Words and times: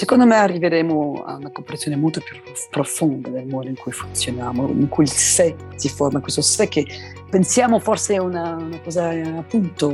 secondo 0.00 0.24
me 0.24 0.36
arriveremo 0.36 1.24
a 1.26 1.34
una 1.34 1.50
comprensione 1.50 1.94
molto 1.94 2.22
più 2.22 2.34
profonda 2.70 3.28
del 3.28 3.46
modo 3.46 3.68
in 3.68 3.76
cui 3.76 3.92
funzioniamo, 3.92 4.68
in 4.68 4.88
cui 4.88 5.04
il 5.04 5.10
sé 5.10 5.54
si 5.74 5.90
forma, 5.90 6.20
questo 6.20 6.40
sé 6.40 6.68
che 6.68 6.86
pensiamo 7.28 7.78
forse 7.78 8.14
è 8.14 8.16
una, 8.16 8.54
una 8.54 8.80
cosa 8.80 9.10
appunto 9.10 9.88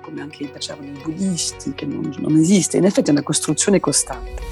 come 0.00 0.20
anche 0.20 0.50
dicevano 0.52 0.88
i 0.88 1.00
buddisti, 1.00 1.74
che 1.74 1.86
non, 1.86 2.12
non 2.18 2.36
esiste, 2.38 2.78
in 2.78 2.86
effetti 2.86 3.10
è 3.10 3.12
una 3.12 3.22
costruzione 3.22 3.78
costante. 3.78 4.42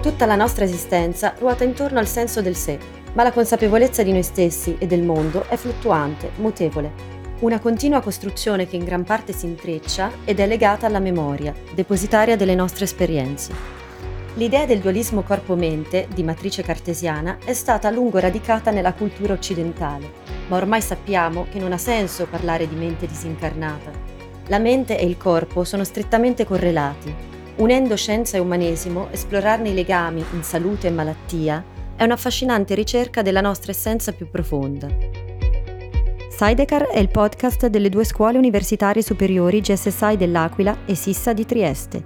Tutta 0.00 0.24
la 0.24 0.36
nostra 0.36 0.64
esistenza 0.64 1.34
ruota 1.36 1.64
intorno 1.64 1.98
al 1.98 2.06
senso 2.06 2.40
del 2.42 2.54
sé, 2.54 2.78
ma 3.14 3.24
la 3.24 3.32
consapevolezza 3.32 4.04
di 4.04 4.12
noi 4.12 4.22
stessi 4.22 4.76
e 4.78 4.86
del 4.86 5.02
mondo 5.02 5.48
è 5.48 5.56
fluttuante, 5.56 6.30
mutevole. 6.36 7.19
Una 7.40 7.58
continua 7.58 8.00
costruzione 8.00 8.66
che 8.66 8.76
in 8.76 8.84
gran 8.84 9.04
parte 9.04 9.32
si 9.32 9.46
intreccia 9.46 10.10
ed 10.24 10.40
è 10.40 10.46
legata 10.46 10.86
alla 10.86 10.98
memoria, 10.98 11.54
depositaria 11.74 12.36
delle 12.36 12.54
nostre 12.54 12.84
esperienze. 12.84 13.52
L'idea 14.34 14.66
del 14.66 14.78
dualismo 14.78 15.22
corpo-mente, 15.22 16.06
di 16.14 16.22
matrice 16.22 16.62
cartesiana, 16.62 17.38
è 17.44 17.52
stata 17.52 17.88
a 17.88 17.90
lungo 17.90 18.18
radicata 18.18 18.70
nella 18.70 18.92
cultura 18.92 19.32
occidentale, 19.32 20.10
ma 20.48 20.56
ormai 20.56 20.80
sappiamo 20.80 21.46
che 21.50 21.58
non 21.58 21.72
ha 21.72 21.78
senso 21.78 22.26
parlare 22.26 22.68
di 22.68 22.76
mente 22.76 23.06
disincarnata. 23.06 23.90
La 24.48 24.58
mente 24.58 24.98
e 24.98 25.04
il 25.04 25.16
corpo 25.16 25.64
sono 25.64 25.84
strettamente 25.84 26.44
correlati 26.44 27.30
Unendo 27.60 27.94
scienza 27.94 28.38
e 28.38 28.40
umanesimo, 28.40 29.08
esplorarne 29.10 29.68
i 29.68 29.74
legami 29.74 30.24
in 30.32 30.42
salute 30.42 30.86
e 30.86 30.90
malattia 30.90 31.62
è 31.94 32.04
un'affascinante 32.04 32.74
ricerca 32.74 33.20
della 33.20 33.42
nostra 33.42 33.70
essenza 33.70 34.12
più 34.12 34.30
profonda. 34.30 34.88
Sidecar 36.42 36.84
è 36.84 36.98
il 36.98 37.10
podcast 37.10 37.66
delle 37.66 37.90
due 37.90 38.02
scuole 38.02 38.38
universitarie 38.38 39.02
superiori 39.02 39.60
GSSI 39.60 40.16
dell'Aquila 40.16 40.86
e 40.86 40.94
Sissa 40.94 41.34
di 41.34 41.44
Trieste. 41.44 42.02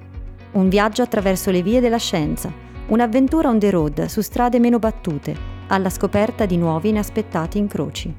Un 0.55 0.69
viaggio 0.69 1.03
attraverso 1.03 1.53
le 1.53 1.63
vie 1.63 1.79
della 1.79 1.99
scienza, 1.99 2.53
un'avventura 2.89 3.49
on 3.49 3.61
the 3.61 3.71
road 3.71 4.07
su 4.07 4.23
strade 4.23 4.59
meno 4.59 4.81
battute, 4.81 5.37
alla 5.69 5.89
scoperta 5.89 6.47
di 6.47 6.57
nuovi 6.57 6.89
inaspettati 6.89 7.59
incroci. 7.59 8.13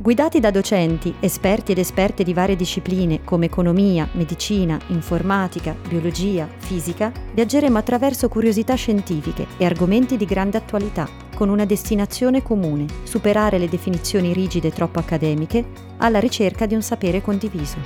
Guidati 0.00 0.40
da 0.40 0.50
docenti, 0.50 1.14
esperti 1.20 1.72
ed 1.72 1.78
esperte 1.78 2.22
di 2.22 2.32
varie 2.32 2.56
discipline 2.56 3.22
come 3.22 3.44
economia, 3.44 4.08
medicina, 4.12 4.80
informatica, 4.86 5.76
biologia, 5.86 6.48
fisica, 6.56 7.12
viaggeremo 7.34 7.76
attraverso 7.76 8.30
curiosità 8.30 8.76
scientifiche 8.76 9.46
e 9.58 9.66
argomenti 9.66 10.16
di 10.16 10.24
grande 10.24 10.56
attualità, 10.56 11.06
con 11.36 11.50
una 11.50 11.66
destinazione 11.66 12.42
comune, 12.42 12.86
superare 13.02 13.58
le 13.58 13.68
definizioni 13.68 14.32
rigide 14.32 14.70
troppo 14.70 15.00
accademiche, 15.00 15.66
alla 15.98 16.18
ricerca 16.18 16.64
di 16.64 16.74
un 16.74 16.80
sapere 16.80 17.20
condiviso. 17.20 17.76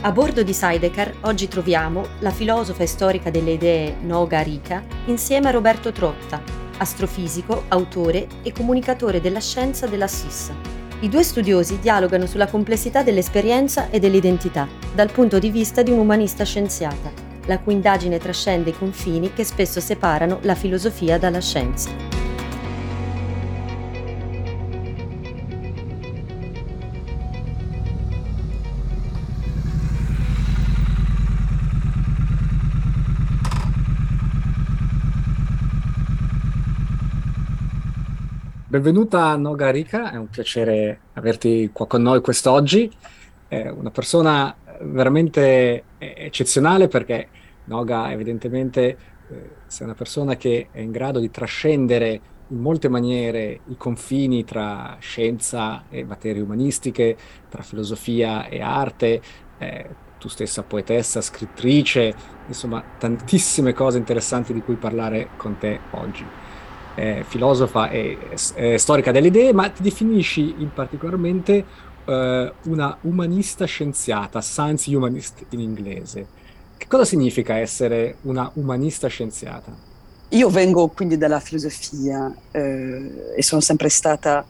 A 0.00 0.10
bordo 0.10 0.42
di 0.42 0.52
Sidecar 0.52 1.14
oggi 1.20 1.46
troviamo 1.46 2.06
la 2.18 2.32
filosofa 2.32 2.82
e 2.82 2.86
storica 2.86 3.30
delle 3.30 3.52
idee 3.52 3.94
Noga 4.02 4.40
Rika 4.40 4.82
insieme 5.04 5.46
a 5.46 5.52
Roberto 5.52 5.92
Trotta, 5.92 6.61
astrofisico, 6.82 7.64
autore 7.68 8.26
e 8.42 8.52
comunicatore 8.52 9.20
della 9.20 9.40
scienza 9.40 9.86
della 9.86 10.06
SIS. 10.06 10.50
I 11.00 11.08
due 11.08 11.22
studiosi 11.24 11.78
dialogano 11.80 12.26
sulla 12.26 12.46
complessità 12.46 13.02
dell'esperienza 13.02 13.90
e 13.90 13.98
dell'identità, 13.98 14.68
dal 14.94 15.10
punto 15.10 15.38
di 15.38 15.50
vista 15.50 15.82
di 15.82 15.90
un'umanista 15.90 16.44
scienziata, 16.44 17.10
la 17.46 17.58
cui 17.58 17.72
indagine 17.72 18.18
trascende 18.18 18.70
i 18.70 18.78
confini 18.78 19.32
che 19.32 19.42
spesso 19.42 19.80
separano 19.80 20.38
la 20.42 20.54
filosofia 20.54 21.18
dalla 21.18 21.40
scienza. 21.40 22.11
Benvenuta 38.72 39.36
Noga 39.36 39.68
Rika, 39.68 40.12
è 40.12 40.16
un 40.16 40.30
piacere 40.30 41.00
averti 41.12 41.68
qua 41.74 41.86
con 41.86 42.00
noi 42.00 42.22
quest'oggi. 42.22 42.90
È 43.46 43.68
una 43.68 43.90
persona 43.90 44.56
veramente 44.80 45.84
eccezionale 45.98 46.88
perché 46.88 47.28
Noga 47.64 48.10
evidentemente 48.10 48.96
eh, 49.28 49.50
sei 49.66 49.84
una 49.84 49.94
persona 49.94 50.36
che 50.36 50.68
è 50.72 50.80
in 50.80 50.90
grado 50.90 51.18
di 51.18 51.30
trascendere 51.30 52.20
in 52.48 52.60
molte 52.60 52.88
maniere 52.88 53.60
i 53.66 53.76
confini 53.76 54.42
tra 54.42 54.96
scienza 55.00 55.84
e 55.90 56.02
materie 56.04 56.40
umanistiche, 56.40 57.14
tra 57.50 57.60
filosofia 57.60 58.48
e 58.48 58.62
arte, 58.62 59.20
eh, 59.58 59.86
tu 60.18 60.28
stessa 60.28 60.62
poetessa, 60.62 61.20
scrittrice, 61.20 62.14
insomma 62.46 62.82
tantissime 62.96 63.74
cose 63.74 63.98
interessanti 63.98 64.54
di 64.54 64.62
cui 64.62 64.76
parlare 64.76 65.28
con 65.36 65.58
te 65.58 65.78
oggi 65.90 66.24
eh, 66.94 67.24
filosofa 67.26 67.90
e 67.90 68.18
eh, 68.54 68.78
storica 68.78 69.12
delle 69.12 69.28
idee, 69.28 69.52
ma 69.52 69.68
ti 69.68 69.82
definisci 69.82 70.54
in 70.58 70.72
particolarmente 70.72 71.64
eh, 72.04 72.52
una 72.64 72.96
umanista 73.02 73.64
scienziata, 73.64 74.40
science 74.40 74.94
humanist 74.94 75.44
in 75.50 75.60
inglese. 75.60 76.26
Che 76.76 76.86
cosa 76.88 77.04
significa 77.04 77.56
essere 77.56 78.16
una 78.22 78.50
umanista 78.54 79.08
scienziata? 79.08 79.90
Io 80.30 80.48
vengo 80.48 80.88
quindi 80.88 81.18
dalla 81.18 81.40
filosofia 81.40 82.34
eh, 82.50 83.34
e 83.36 83.42
sono 83.42 83.60
sempre 83.60 83.88
stata, 83.88 84.44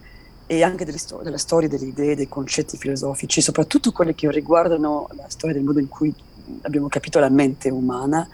e 0.47 0.63
anche 0.63 0.85
delle 0.85 0.97
sto- 0.97 1.21
della 1.23 1.37
storia 1.37 1.67
delle 1.67 1.85
idee, 1.85 2.15
dei 2.15 2.27
concetti 2.27 2.77
filosofici, 2.77 3.41
soprattutto 3.41 3.91
quelli 3.91 4.15
che 4.15 4.31
riguardano 4.31 5.09
la 5.15 5.25
storia 5.27 5.55
del 5.55 5.63
modo 5.63 5.79
in 5.79 5.89
cui 5.89 6.13
abbiamo 6.61 6.87
capito 6.87 7.19
la 7.19 7.29
mente 7.29 7.69
umana, 7.69 8.27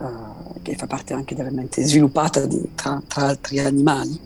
uh, 0.00 0.60
che 0.62 0.74
fa 0.74 0.86
parte 0.86 1.14
anche 1.14 1.34
della 1.34 1.50
mente 1.50 1.84
sviluppata 1.84 2.44
di, 2.46 2.70
tra, 2.74 3.00
tra, 3.06 3.26
altri 3.26 3.58
animali. 3.60 4.18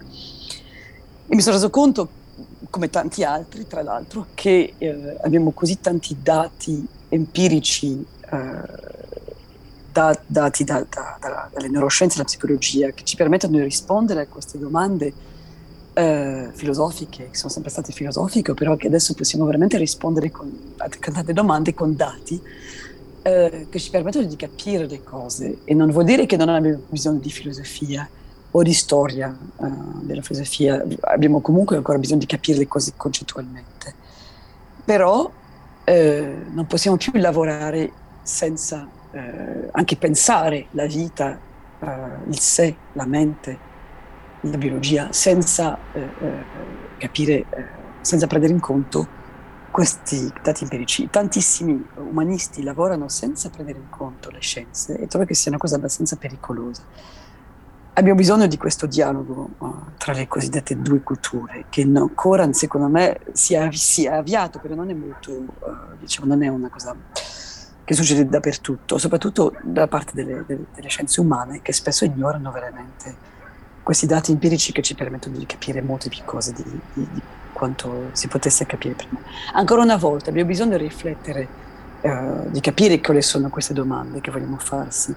E 1.27 1.35
mi 1.35 1.41
sono 1.41 1.57
reso 1.57 1.71
conto, 1.71 2.09
come 2.71 2.91
tanti 2.91 3.25
altri, 3.25 3.67
tra 3.67 3.83
l'altro, 3.83 4.27
che 4.35 4.75
eh, 4.79 5.17
abbiamo 5.23 5.53
così 5.53 5.81
tanti 5.81 6.17
dati 6.21 6.87
empirici 7.09 8.05
eh, 8.31 8.93
da, 9.93 10.19
dati 10.27 10.65
da, 10.65 10.85
da, 10.89 11.49
dalle 11.53 11.69
neuroscienze 11.69 12.15
e 12.15 12.17
dalla 12.19 12.29
psicologia 12.29 12.91
che 12.91 13.05
ci 13.05 13.17
permettono 13.17 13.57
di 13.57 13.63
rispondere 13.63 14.23
a 14.23 14.27
queste 14.27 14.59
domande 14.59 15.13
eh, 15.95 16.49
filosofiche, 16.53 17.31
che 17.31 17.37
sono 17.37 17.53
sempre 17.53 17.71
state 17.71 17.93
filosofiche, 17.93 18.55
però 18.55 18.77
che 18.77 18.89
adesso 18.89 19.15
possiamo 19.15 19.45
veramente 19.45 19.79
rispondere 19.79 20.31
con, 20.31 20.53
a 20.79 20.89
tante 20.89 21.33
domande 21.33 21.73
con 21.75 21.95
dati 21.95 22.41
eh, 23.27 23.69
che 23.71 23.79
ci 23.79 23.89
permettono 23.89 24.27
di 24.27 24.37
capire 24.37 24.87
le 24.87 25.03
cose 25.03 25.61
e 25.65 25.73
non 25.73 25.91
vuol 25.91 26.05
dire 26.05 26.27
che 26.27 26.37
non 26.37 26.51
abbiamo 26.51 26.83
bisogno 26.91 27.21
di 27.21 27.31
filosofia 27.31 28.07
o 28.51 28.63
di 28.63 28.75
storia 28.75 29.35
eh, 29.63 29.67
della 30.03 30.21
filosofia, 30.21 30.85
abbiamo 31.01 31.41
comunque 31.41 31.77
ancora 31.77 31.97
bisogno 31.97 32.21
di 32.21 32.27
capire 32.27 32.59
le 32.59 32.69
cose 32.69 32.93
concettualmente. 32.95 33.95
Però 34.85 35.31
eh, 35.85 36.37
non 36.51 36.67
possiamo 36.67 36.99
più 36.99 37.13
lavorare 37.15 37.91
senza 38.23 38.87
eh, 39.11 39.69
anche 39.73 39.97
pensare 39.97 40.67
la 40.73 40.85
vita, 40.85 41.39
eh, 41.81 41.89
il 42.29 42.39
sé, 42.39 42.77
la 42.93 43.07
mente, 43.07 43.59
la 44.43 44.59
biologia, 44.59 45.09
senza 45.13 45.79
capire, 46.99 47.47
senza 48.03 48.27
prendere 48.27 48.53
in 48.53 48.61
conto 48.61 49.24
questi 49.75 50.33
dati 50.41 50.63
empirici, 50.63 51.11
tantissimi 51.11 51.85
umanisti 51.97 52.63
lavorano 52.63 53.09
senza 53.09 53.51
prendere 53.51 53.81
in 53.81 53.91
conto 53.91 54.31
le 54.31 54.39
scienze 54.39 54.97
e 54.97 55.09
trovo 55.09 55.25
che 55.25 55.35
sia 55.35 55.51
una 55.51 55.59
cosa 55.59 55.75
abbastanza 55.75 56.15
pericolosa. 56.15 56.83
Abbiamo 57.95 58.17
bisogno 58.17 58.47
di 58.47 58.57
questo 58.57 58.87
dialogo 58.87 59.51
uh, 59.59 59.75
tra 59.99 60.13
le 60.13 60.29
cosiddette 60.29 60.81
due 60.81 61.03
culture, 61.03 61.65
che 61.71 61.85
no, 61.85 62.09
secondo 62.53 62.87
me, 62.87 63.19
si 63.33 63.55
è, 63.55 63.69
si 63.73 64.05
è, 64.05 64.13
avviato, 64.13 64.61
però 64.61 64.77
non 64.77 64.91
è 64.91 64.95
molto, 64.95 65.33
uh, 65.33 65.47
diciamo, 65.99 66.29
non 66.29 66.45
è 66.45 66.47
una 66.47 66.69
cosa 66.69 66.95
che 67.83 67.95
succede 67.95 68.29
dappertutto, 68.29 68.97
soprattutto 68.97 69.57
da 69.61 69.89
parte 69.89 70.13
delle, 70.15 70.45
delle, 70.47 70.67
delle 70.73 70.89
scienze 70.89 71.21
umane, 71.21 71.63
che 71.63 71.73
spesso 71.73 72.05
ignorano 72.05 72.53
veramente 72.53 73.13
questi 73.83 74.07
dati 74.07 74.31
empirici 74.31 74.71
che 74.71 74.83
ci 74.83 74.95
permettono 74.95 75.37
di 75.37 75.47
capire 75.47 75.83
molte 75.83 76.11
più 76.11 76.23
cose 76.25 76.53
di, 76.53 76.63
di 76.93 77.43
quanto 77.65 78.11
si 78.13 78.29
potesse 78.29 78.67
capire 78.67 78.95
prima. 78.95 79.19
Ancora 79.55 79.81
una 79.81 79.97
volta 79.97 80.29
abbiamo 80.29 80.49
bisogno 80.49 80.77
di 80.77 80.83
riflettere, 80.85 81.49
uh, 82.03 82.51
di 82.51 82.61
capire 82.61 83.01
quali 83.01 83.23
sono 83.23 83.49
queste 83.49 83.73
domande 83.73 84.21
che 84.21 84.31
vogliamo 84.31 84.59
farsi. 84.59 85.15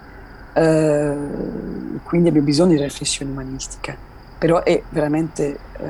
Uh, 0.53 1.99
quindi 2.03 2.29
abbiamo 2.29 2.47
bisogno 2.47 2.75
di 2.75 2.81
riflessione 2.81 3.31
umanistica, 3.31 3.95
però 4.37 4.63
è 4.63 4.81
veramente, 4.89 5.59
uh, 5.77 5.85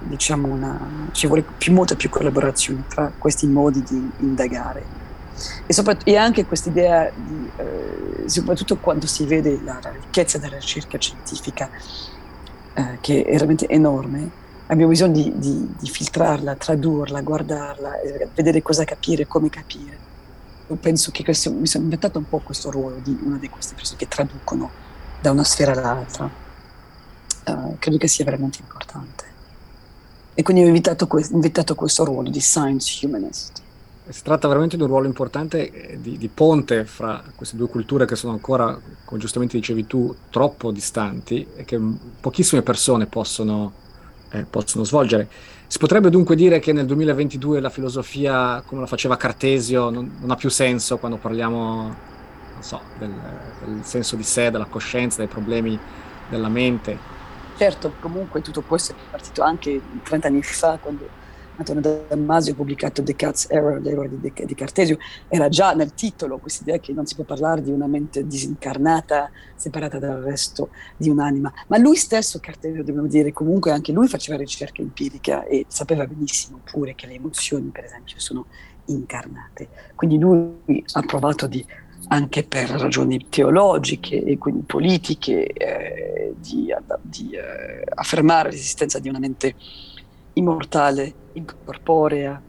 diciamo, 0.00 0.48
una, 0.48 0.78
ci 1.12 1.28
vuole 1.28 1.44
più, 1.56 1.72
molta 1.72 1.94
più 1.94 2.08
collaborazione 2.08 2.82
tra 2.88 3.12
questi 3.16 3.46
modi 3.46 3.80
di 3.84 4.10
indagare. 4.18 4.82
E, 5.66 5.74
e 6.04 6.16
anche 6.16 6.44
questa 6.44 6.70
idea, 6.70 7.10
di, 7.14 7.50
soprattutto 8.26 8.76
quando 8.78 9.06
si 9.06 9.24
vede 9.24 9.60
la, 9.62 9.78
la 9.80 9.90
ricchezza 9.90 10.38
della 10.38 10.58
ricerca 10.58 10.98
scientifica, 10.98 11.70
che 13.00 13.24
è 13.24 13.32
veramente 13.32 13.66
enorme, 13.68 14.39
abbiamo 14.70 14.90
bisogno 14.90 15.12
di, 15.12 15.32
di, 15.36 15.68
di 15.78 15.88
filtrarla, 15.88 16.54
tradurla, 16.54 17.20
guardarla, 17.20 17.92
vedere 18.34 18.62
cosa 18.62 18.84
capire, 18.84 19.26
come 19.26 19.50
capire. 19.50 19.98
penso 20.78 21.10
che 21.10 21.24
questo, 21.24 21.52
mi 21.52 21.66
sono 21.66 21.84
inventato 21.84 22.18
un 22.18 22.28
po' 22.28 22.38
questo 22.38 22.70
ruolo 22.70 22.96
di 23.02 23.16
una 23.22 23.36
di 23.36 23.48
queste 23.48 23.74
persone 23.74 23.98
che 23.98 24.08
traducono 24.08 24.70
da 25.20 25.32
una 25.32 25.44
sfera 25.44 25.72
all'altra. 25.72 26.48
Uh, 27.46 27.76
credo 27.78 27.96
che 27.96 28.06
sia 28.06 28.24
veramente 28.24 28.58
importante. 28.60 29.24
E 30.34 30.42
quindi 30.42 30.62
ho 30.62 30.66
invitato, 30.66 31.06
que- 31.06 31.26
invitato 31.32 31.74
questo 31.74 32.04
ruolo 32.04 32.30
di 32.30 32.40
science 32.40 33.04
humanist. 33.04 33.62
Si 34.08 34.22
tratta 34.22 34.48
veramente 34.48 34.76
di 34.76 34.82
un 34.82 34.88
ruolo 34.88 35.06
importante 35.06 35.70
eh, 35.70 36.00
di, 36.00 36.16
di, 36.16 36.28
ponte 36.28 36.84
fra 36.84 37.22
queste 37.34 37.56
due 37.56 37.68
culture 37.68 38.06
che 38.06 38.16
sono 38.16 38.32
ancora, 38.32 38.78
come 39.04 39.20
giustamente 39.20 39.56
dicevi 39.56 39.86
tu, 39.86 40.14
troppo 40.30 40.70
distanti 40.70 41.46
e 41.56 41.64
che 41.64 41.80
pochissime 42.20 42.62
persone 42.62 43.06
possono, 43.06 43.72
eh, 44.30 44.44
possono 44.44 44.84
svolgere. 44.84 45.28
Si 45.66 45.78
potrebbe 45.78 46.10
dunque 46.10 46.34
dire 46.34 46.58
che 46.58 46.72
nel 46.72 46.86
2022 46.86 47.60
la 47.60 47.70
filosofia, 47.70 48.62
come 48.66 48.80
la 48.80 48.86
faceva 48.86 49.16
Cartesio, 49.16 49.90
non, 49.90 50.16
non 50.20 50.30
ha 50.30 50.36
più 50.36 50.50
senso 50.50 50.98
quando 50.98 51.16
parliamo, 51.16 51.94
so, 52.58 52.80
del, 52.98 53.12
del 53.64 53.84
senso 53.84 54.16
di 54.16 54.24
sé, 54.24 54.50
della 54.50 54.64
coscienza, 54.64 55.18
dei 55.18 55.28
problemi 55.28 55.78
della 56.28 56.48
mente. 56.48 56.98
Certo, 57.56 57.92
comunque 58.00 58.40
tutto 58.40 58.62
questo 58.62 58.92
è 58.92 58.94
partito 59.10 59.42
anche 59.42 59.80
30 60.02 60.26
anni 60.28 60.42
fa, 60.42 60.78
quando 60.80 61.06
Antonio 61.60 62.04
Damasio 62.08 62.52
ha 62.52 62.56
pubblicato 62.56 63.02
Descartes' 63.02 63.50
Error, 63.50 63.80
l'errore 63.82 64.08
di, 64.18 64.32
di 64.46 64.54
Cartesio, 64.54 64.96
era 65.28 65.48
già 65.50 65.72
nel 65.74 65.92
titolo 65.92 66.38
questa 66.38 66.62
idea 66.62 66.78
che 66.78 66.92
non 66.94 67.04
si 67.04 67.14
può 67.14 67.24
parlare 67.24 67.60
di 67.62 67.70
una 67.70 67.86
mente 67.86 68.26
disincarnata, 68.26 69.30
separata 69.54 69.98
dal 69.98 70.22
resto 70.22 70.70
di 70.96 71.10
un'anima. 71.10 71.52
Ma 71.66 71.76
lui 71.76 71.96
stesso, 71.96 72.40
Cartesio, 72.40 72.82
dobbiamo 72.82 73.08
dire, 73.08 73.32
comunque 73.32 73.72
anche 73.72 73.92
lui 73.92 74.08
faceva 74.08 74.38
ricerca 74.38 74.80
empirica 74.80 75.44
e 75.44 75.66
sapeva 75.68 76.06
benissimo 76.06 76.60
pure 76.64 76.94
che 76.94 77.06
le 77.06 77.14
emozioni, 77.14 77.68
per 77.68 77.84
esempio, 77.84 78.18
sono 78.18 78.46
incarnate. 78.86 79.68
Quindi 79.94 80.18
lui 80.18 80.82
ha 80.92 81.02
provato 81.02 81.46
di 81.46 81.64
anche 82.08 82.42
per 82.42 82.70
ragioni 82.70 83.26
teologiche 83.28 84.24
e 84.24 84.38
quindi 84.38 84.62
politiche, 84.62 85.46
eh, 85.46 86.34
di, 86.38 86.74
di 87.02 87.32
eh, 87.32 87.84
affermare 87.94 88.50
l'esistenza 88.50 88.98
di 88.98 89.10
una 89.10 89.18
mente 89.18 89.54
immortale, 90.34 91.12
incorporea, 91.32 92.40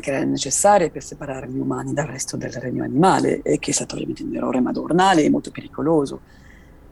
che 0.00 0.10
era 0.10 0.24
necessaria 0.24 0.88
per 0.88 1.02
separare 1.02 1.48
gli 1.48 1.58
umani 1.58 1.92
dal 1.92 2.06
resto 2.06 2.36
del 2.36 2.52
regno 2.52 2.84
animale 2.84 3.42
e 3.42 3.58
che 3.58 3.70
è 3.70 3.74
stato 3.74 3.94
ovviamente 3.94 4.22
un 4.22 4.34
errore 4.34 4.60
madornale 4.60 5.24
e 5.24 5.30
molto 5.30 5.50
pericoloso, 5.50 6.20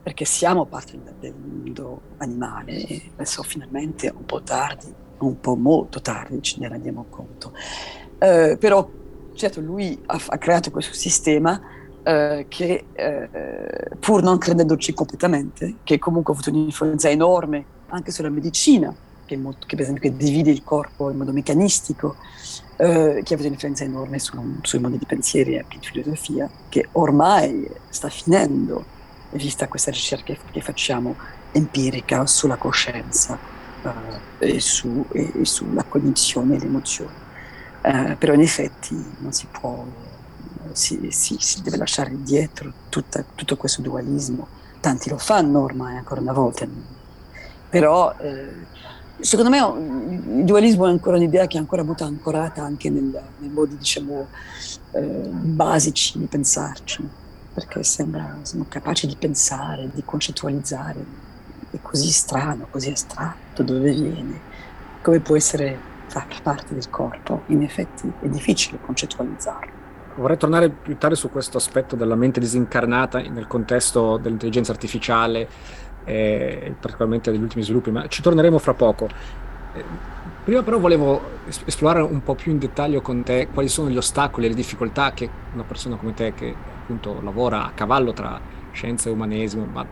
perché 0.03 0.25
siamo 0.25 0.65
parte 0.65 0.99
del 1.19 1.33
mondo 1.33 2.01
animale 2.17 2.85
e 2.85 3.11
adesso 3.13 3.43
finalmente 3.43 4.11
un 4.13 4.25
po' 4.25 4.41
tardi, 4.41 4.93
un 5.19 5.39
po' 5.39 5.55
molto 5.55 6.01
tardi 6.01 6.41
ce 6.41 6.57
ne 6.59 6.67
rendiamo 6.67 7.05
conto. 7.09 7.53
Eh, 8.17 8.57
però 8.59 8.89
certo 9.33 9.61
lui 9.61 9.97
ha, 10.07 10.21
ha 10.27 10.37
creato 10.37 10.71
questo 10.71 10.93
sistema 10.93 11.61
eh, 12.03 12.45
che 12.49 12.85
eh, 12.91 13.29
pur 13.99 14.23
non 14.23 14.37
credendoci 14.37 14.93
completamente, 14.93 15.75
che 15.83 15.99
comunque 15.99 16.33
ha 16.33 16.35
avuto 16.35 16.49
un'influenza 16.49 17.09
enorme 17.09 17.77
anche 17.87 18.11
sulla 18.11 18.29
medicina, 18.29 18.93
che, 19.29 19.37
molto, 19.37 19.67
che 19.67 19.75
per 19.75 19.85
esempio 19.85 20.09
che 20.09 20.17
divide 20.17 20.49
il 20.49 20.63
corpo 20.63 21.11
in 21.11 21.17
modo 21.17 21.31
meccanistico, 21.31 22.15
eh, 22.77 23.21
che 23.23 23.33
ha 23.33 23.35
avuto 23.35 23.45
un'influenza 23.45 23.83
enorme 23.83 24.17
su, 24.17 24.57
sui 24.63 24.79
modi 24.79 24.97
di 24.97 25.05
pensiero 25.05 25.51
e 25.51 25.57
anche 25.59 25.77
di 25.77 25.85
filosofia, 25.85 26.49
che 26.67 26.89
ormai 26.93 27.69
sta 27.89 28.09
finendo, 28.09 28.83
vista 29.31 29.67
questa 29.67 29.91
ricerca 29.91 30.33
che 30.51 30.61
facciamo 30.61 31.15
empirica 31.51 32.25
sulla 32.25 32.55
coscienza 32.55 33.37
eh, 34.39 34.55
e, 34.55 34.59
su, 34.59 35.05
e, 35.11 35.31
e, 35.41 35.45
sulla 35.45 35.83
cognizione 35.83 36.55
e 36.55 36.59
le 36.59 36.65
emozioni. 36.65 37.13
Eh, 37.81 38.15
però 38.17 38.33
in 38.33 38.41
effetti 38.41 38.95
non 39.19 39.31
si 39.31 39.45
può, 39.51 39.85
si, 40.71 41.09
si, 41.11 41.37
si 41.39 41.61
deve 41.61 41.77
lasciare 41.77 42.09
indietro 42.09 42.73
tutta, 42.89 43.23
tutto 43.35 43.55
questo 43.57 43.83
dualismo. 43.83 44.47
Tanti 44.79 45.09
lo 45.09 45.17
fanno 45.17 45.61
ormai 45.61 45.97
ancora 45.97 46.21
una 46.21 46.33
volta, 46.33 46.65
però 47.69 48.15
eh, 48.17 48.77
secondo 49.19 49.49
me 49.49 49.57
il 50.37 50.45
dualismo 50.45 50.87
è 50.87 50.89
ancora 50.89 51.17
un'idea 51.17 51.47
che 51.47 51.57
è 51.57 51.59
ancora 51.59 51.83
molto 51.83 52.03
ancorata 52.03 52.63
anche 52.63 52.89
nel, 52.89 53.21
nei 53.37 53.49
modi, 53.49 53.77
diciamo, 53.77 54.27
eh, 54.91 55.01
basici 55.01 56.17
di 56.17 56.25
pensarci, 56.25 57.07
perché 57.53 57.83
sembra, 57.83 58.37
siamo 58.43 58.65
capaci 58.67 59.07
di 59.07 59.15
pensare, 59.17 59.89
di 59.93 60.03
concettualizzare. 60.03 61.27
È 61.71 61.77
così 61.81 62.09
strano, 62.09 62.67
così 62.69 62.89
astratto, 62.89 63.61
dove 63.61 63.91
viene, 63.91 64.39
come 65.01 65.19
può 65.19 65.35
essere 65.35 65.77
far 66.07 66.27
parte 66.41 66.73
del 66.73 66.89
corpo. 66.89 67.43
In 67.47 67.61
effetti 67.61 68.11
è 68.21 68.27
difficile 68.27 68.79
concettualizzarlo. 68.81 69.77
Vorrei 70.15 70.37
tornare 70.37 70.69
più 70.69 70.97
tardi 70.97 71.15
su 71.15 71.29
questo 71.29 71.57
aspetto 71.57 71.95
della 71.95 72.15
mente 72.15 72.39
disincarnata 72.39 73.19
nel 73.19 73.47
contesto 73.47 74.17
dell'intelligenza 74.17 74.71
artificiale 74.71 75.47
eh, 76.09 76.73
particolarmente 76.79 77.31
degli 77.31 77.41
ultimi 77.41 77.63
sviluppi, 77.63 77.91
ma 77.91 78.07
ci 78.07 78.21
torneremo 78.21 78.57
fra 78.57 78.73
poco. 78.73 79.07
Eh, 79.73 79.83
prima 80.43 80.63
però 80.63 80.79
volevo 80.79 81.37
esplorare 81.65 82.01
un 82.01 82.23
po' 82.23 82.33
più 82.33 82.51
in 82.51 82.57
dettaglio 82.57 83.01
con 83.01 83.21
te 83.21 83.47
quali 83.53 83.67
sono 83.67 83.89
gli 83.89 83.97
ostacoli 83.97 84.47
e 84.47 84.49
le 84.49 84.55
difficoltà 84.55 85.11
che 85.11 85.29
una 85.53 85.63
persona 85.63 85.95
come 85.95 86.13
te 86.15 86.33
che 86.33 86.53
appunto 86.81 87.21
lavora 87.21 87.65
a 87.65 87.71
cavallo 87.71 88.11
tra 88.13 88.39
scienza 88.71 89.09
e 89.09 89.11
umanesimo, 89.11 89.65
ma 89.65 89.85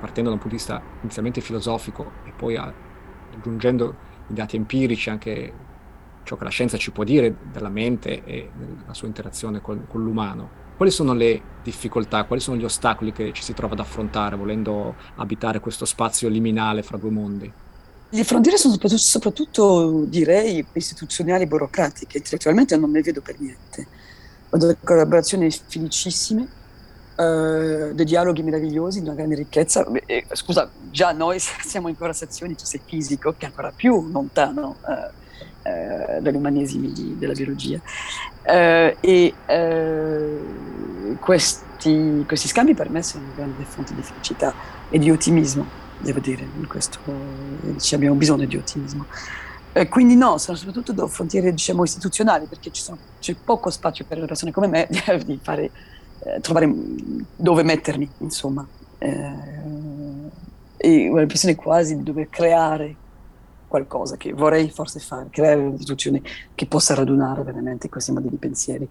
partendo 0.00 0.28
da 0.28 0.34
un 0.36 0.42
punto 0.42 0.56
di 0.56 0.62
vista 0.62 0.82
inizialmente 1.00 1.40
filosofico 1.40 2.10
e 2.24 2.32
poi 2.36 2.56
aggiungendo 2.56 3.94
i 4.28 4.34
dati 4.34 4.56
empirici, 4.56 5.08
anche 5.08 5.52
ciò 6.24 6.36
che 6.36 6.44
la 6.44 6.50
scienza 6.50 6.76
ci 6.76 6.90
può 6.90 7.04
dire 7.04 7.34
della 7.50 7.70
mente 7.70 8.22
e 8.24 8.50
della 8.54 8.94
sua 8.94 9.08
interazione 9.08 9.60
con, 9.60 9.86
con 9.88 10.02
l'umano 10.02 10.61
quali 10.76 10.90
sono 10.90 11.14
le 11.14 11.40
difficoltà, 11.62 12.24
quali 12.24 12.42
sono 12.42 12.56
gli 12.56 12.64
ostacoli 12.64 13.12
che 13.12 13.32
ci 13.32 13.42
si 13.42 13.54
trova 13.54 13.74
ad 13.74 13.80
affrontare 13.80 14.36
volendo 14.36 14.96
abitare 15.16 15.60
questo 15.60 15.84
spazio 15.84 16.28
liminale 16.28 16.82
fra 16.82 16.96
due 16.96 17.10
mondi? 17.10 17.52
Le 18.14 18.24
frontiere 18.24 18.58
sono 18.58 18.74
soprattutto, 18.74 19.00
soprattutto 19.00 20.04
direi, 20.06 20.64
istituzionali 20.72 21.44
e 21.44 21.46
burocratiche. 21.46 22.18
Intellettualmente 22.18 22.76
non 22.76 22.90
ne 22.90 23.00
vedo 23.00 23.22
per 23.22 23.36
niente. 23.38 23.86
Ho 24.50 24.58
delle 24.58 24.76
collaborazioni 24.84 25.50
felicissime, 25.50 26.42
uh, 27.16 27.94
dei 27.94 28.04
dialoghi 28.04 28.42
meravigliosi, 28.42 29.00
di 29.00 29.06
una 29.06 29.14
grande 29.14 29.36
ricchezza. 29.36 29.86
E, 30.04 30.26
scusa, 30.32 30.68
già 30.90 31.12
noi 31.12 31.38
siamo 31.64 31.88
in 31.88 31.96
conversazioni, 31.96 32.54
tu 32.54 32.66
sei 32.66 32.82
fisico, 32.84 33.32
che 33.32 33.46
è 33.46 33.48
ancora 33.48 33.72
più 33.74 34.06
lontano. 34.10 34.76
Uh, 34.82 35.20
eh, 35.62 36.20
dall'umanesimo 36.20 36.88
della 37.16 37.32
biologia. 37.32 37.80
Eh, 38.42 38.96
e 39.00 39.34
eh, 39.46 40.38
questi, 41.20 42.24
questi, 42.26 42.48
scambi 42.48 42.74
per 42.74 42.90
me 42.90 43.02
sono 43.02 43.24
una 43.24 43.34
grande 43.34 43.64
fonte 43.64 43.94
di 43.94 44.02
felicità 44.02 44.52
e 44.90 44.98
di 44.98 45.10
ottimismo, 45.10 45.64
devo 45.98 46.20
dire, 46.20 46.46
questo 46.66 46.98
ci 47.78 47.94
abbiamo 47.94 48.14
bisogno 48.16 48.44
di 48.44 48.56
ottimismo. 48.56 49.06
Eh, 49.74 49.88
quindi 49.88 50.16
no, 50.16 50.36
sono 50.36 50.56
soprattutto 50.56 50.92
da 50.92 51.06
frontiere 51.06 51.50
diciamo, 51.50 51.84
istituzionali, 51.84 52.46
perché 52.46 52.70
sono, 52.74 52.98
c'è 53.20 53.34
poco 53.34 53.70
spazio 53.70 54.04
per 54.06 54.18
le 54.18 54.26
persone 54.26 54.52
come 54.52 54.66
me 54.66 54.86
di 55.24 55.38
fare, 55.42 55.70
eh, 56.18 56.40
trovare 56.40 56.70
dove 57.36 57.62
mettermi, 57.62 58.08
insomma. 58.18 58.66
Eh, 58.98 59.60
e 60.76 61.08
ho 61.08 61.16
l'impressione 61.16 61.54
quasi 61.54 61.96
di 61.96 62.02
dover 62.02 62.28
creare 62.28 62.96
qualcosa 63.72 64.18
che 64.18 64.34
vorrei 64.34 64.68
forse 64.68 65.00
fare, 65.00 65.28
creare 65.30 65.62
un'istituzione 65.62 66.20
che 66.54 66.66
possa 66.66 66.94
radunare 66.94 67.42
veramente 67.42 67.88
questi 67.88 68.12
modi 68.12 68.28
di 68.28 68.36
pensieri, 68.36 68.86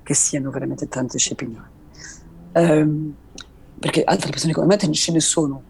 che 0.00 0.14
siano 0.14 0.50
veramente 0.50 0.86
transdisciplinari. 0.86 1.70
Um, 2.52 3.14
perché 3.80 4.04
altre 4.04 4.30
persone 4.30 4.52
come 4.52 4.66
me 4.66 4.92
ce 4.92 5.10
ne 5.10 5.18
sono 5.18 5.60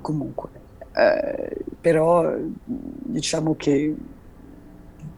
comunque, 0.00 0.48
uh, 0.94 1.62
però 1.78 2.34
diciamo 2.66 3.54
che 3.54 3.94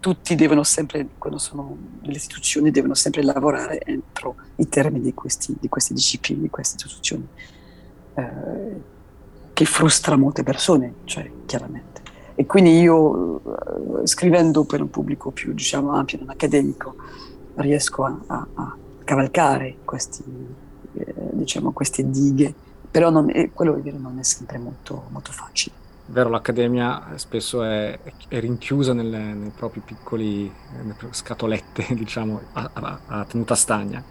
tutti 0.00 0.34
devono 0.34 0.64
sempre, 0.64 1.06
quando 1.18 1.38
sono 1.38 1.76
nelle 2.00 2.16
istituzioni, 2.16 2.72
devono 2.72 2.94
sempre 2.94 3.22
lavorare 3.22 3.80
entro 3.84 4.34
i 4.56 4.68
termini 4.68 5.04
di, 5.04 5.14
questi, 5.14 5.54
di 5.60 5.68
queste 5.68 5.94
discipline, 5.94 6.40
di 6.40 6.50
queste 6.50 6.74
istituzioni, 6.78 7.28
uh, 8.14 8.82
che 9.52 9.64
frustra 9.64 10.16
molte 10.16 10.42
persone, 10.42 10.94
cioè 11.04 11.30
chiaramente. 11.46 11.95
E 12.38 12.44
quindi 12.44 12.78
io, 12.78 13.40
eh, 14.02 14.06
scrivendo 14.06 14.64
per 14.64 14.82
un 14.82 14.90
pubblico 14.90 15.30
più 15.30 15.54
diciamo, 15.54 15.92
ampio, 15.92 16.18
non 16.18 16.28
accademico, 16.28 16.94
riesco 17.54 18.04
a, 18.04 18.18
a, 18.26 18.46
a 18.54 18.76
cavalcare 19.04 19.76
questi, 19.84 20.22
eh, 20.92 21.14
diciamo, 21.32 21.72
queste 21.72 22.08
dighe, 22.10 22.52
però 22.90 23.08
non 23.08 23.30
è, 23.30 23.50
quello 23.52 23.74
è 23.76 23.80
vero, 23.80 23.96
non 23.98 24.18
è 24.18 24.22
sempre 24.22 24.58
molto, 24.58 25.04
molto 25.08 25.32
facile. 25.32 25.74
Vero, 26.08 26.28
l'accademia 26.28 27.14
spesso 27.14 27.62
è, 27.62 27.98
è 28.28 28.38
rinchiusa 28.38 28.92
nelle, 28.92 29.18
nei 29.18 29.50
propri 29.56 29.80
piccoli 29.80 30.52
scatolette, 31.10 31.86
diciamo, 31.96 32.40
a, 32.52 32.70
a, 32.70 32.98
a 33.06 33.24
tenuta 33.24 33.54
stagna. 33.54 34.04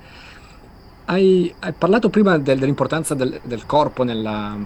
Hai, 1.06 1.54
hai 1.60 1.74
parlato 1.74 2.10
prima 2.10 2.40
del, 2.40 2.58
dell'importanza 2.58 3.14
del, 3.14 3.40
del 3.44 3.68
corpo 3.68 4.04
nella, 4.04 4.58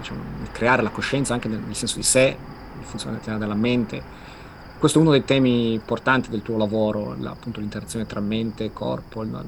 diciamo, 0.00 0.20
creare 0.52 0.82
la 0.82 0.90
coscienza 0.90 1.34
anche 1.34 1.48
nel, 1.48 1.60
nel, 1.60 1.74
senso 1.74 1.96
di 1.96 2.02
sé, 2.02 2.36
il 2.78 2.84
funzionamento 2.84 3.36
della 3.36 3.54
mente. 3.54 4.02
questo 4.78 4.98
è 4.98 5.02
uno 5.02 5.10
dei 5.10 5.24
temi 5.24 5.74
importanti 5.74 6.30
del 6.30 6.42
tuo 6.42 6.56
lavoro, 6.56 7.14
la, 7.18 7.30
appunto 7.30 7.60
l'interazione 7.60 8.06
tra 8.06 8.20
mente 8.20 8.64
e 8.64 8.72
corpo, 8.72 9.22
la 9.22 9.44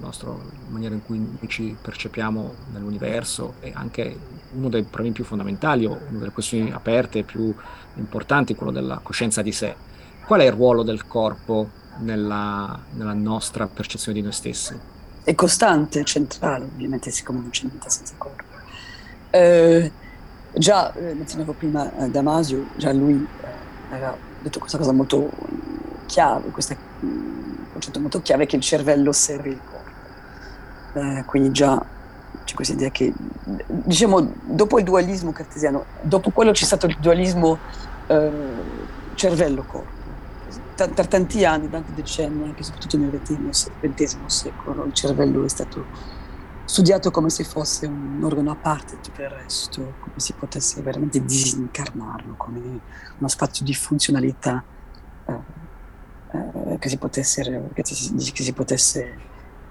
maniera 0.69 0.95
in 0.95 1.03
cui 1.05 1.19
noi 1.19 1.49
ci 1.49 1.77
percepiamo 1.81 2.55
nell'universo 2.73 3.55
e 3.61 3.73
anche 3.75 4.17
uno 4.53 4.69
dei 4.69 4.83
problemi 4.83 5.13
più 5.13 5.25
fondamentali 5.25 5.87
o 5.87 5.99
una 6.09 6.19
delle 6.19 6.31
questioni 6.31 6.71
aperte 6.71 7.23
più 7.23 7.55
importanti, 7.95 8.55
quello 8.55 8.73
della 8.73 9.01
coscienza 9.03 9.43
di 9.43 9.53
sé. 9.53 9.75
Qual 10.27 10.41
è 10.41 10.45
il 10.45 10.53
ruolo 10.53 10.83
del 10.83 11.07
corpo 11.07 11.69
nella, 11.99 12.79
nella 12.93 13.13
nostra 13.13 13.67
percezione 13.67 14.19
di 14.19 14.23
noi 14.23 14.33
stessi? 14.33 14.79
È 15.25 15.35
costante, 15.35 16.05
centrale, 16.05 16.65
ovviamente, 16.65 17.11
siccome 17.11 17.41
non 17.41 17.51
c'è 17.51 17.65
niente 17.65 17.89
senza 17.91 18.15
corpo. 18.19 18.43
Eh, 19.31 19.91
già, 20.53 20.93
eh, 20.95 21.15
menzionavo 21.15 21.53
prima 21.53 21.91
eh, 21.99 22.09
Damasio, 22.09 22.67
già 22.77 22.93
lui 22.93 23.27
eh, 23.41 23.95
aveva 23.95 24.17
detto 24.41 24.59
questa 24.59 24.79
cosa 24.79 24.93
molto 24.93 25.31
chiave, 26.07 26.51
questo 26.51 26.77
concetto 27.73 28.01
molto 28.01 28.21
chiave 28.21 28.47
che 28.47 28.57
il 28.57 28.63
cervello 28.63 29.13
serve 29.13 29.49
il 29.49 29.61
corpo. 29.65 29.91
Eh, 30.95 31.25
quindi 31.25 31.51
già 31.53 31.83
c'è 32.45 32.55
questa 32.55 32.75
idea 32.75 32.91
che, 32.91 33.13
diciamo, 33.67 34.33
dopo 34.43 34.79
il 34.79 34.85
dualismo 34.85 35.33
cartesiano, 35.33 35.85
dopo 36.03 36.31
quello 36.31 36.53
c'è 36.53 36.65
stato 36.65 36.87
il 36.87 36.97
dualismo 37.01 37.59
eh, 38.09 38.31
cervello-corpo. 39.15 40.01
per 40.75 41.07
tanti 41.07 41.45
anni, 41.45 41.71
tanti 41.71 41.93
decenni, 41.95 42.45
anche 42.45 42.63
soprattutto 42.63 42.97
nel 42.99 43.21
XX 43.23 44.25
secolo, 44.27 44.85
il 44.85 44.93
cervello 44.93 45.45
è 45.45 45.49
stato 45.49 45.85
studiato 46.65 47.11
come 47.11 47.31
se 47.31 47.45
fosse 47.45 47.87
un 47.87 48.21
organo 48.23 48.51
a 48.51 48.57
parte 48.57 49.01
tutto 49.01 49.23
il 49.23 49.29
resto, 49.29 49.95
come 50.01 50.15
si 50.17 50.33
potesse 50.33 50.81
veramente 50.83 51.23
disincarnarlo, 51.25 52.35
come 52.37 52.81
uno 53.19 53.29
spazio 53.29 53.65
di 53.65 53.75
funzionalità 53.75 54.63
eh, 55.27 55.39
eh, 56.33 56.79
che 56.79 56.89
si 56.89 56.97
potesse, 56.97 57.71
che 57.73 57.85
si, 57.85 58.33
che 58.33 58.43
si 58.43 58.53
potesse 58.53 59.19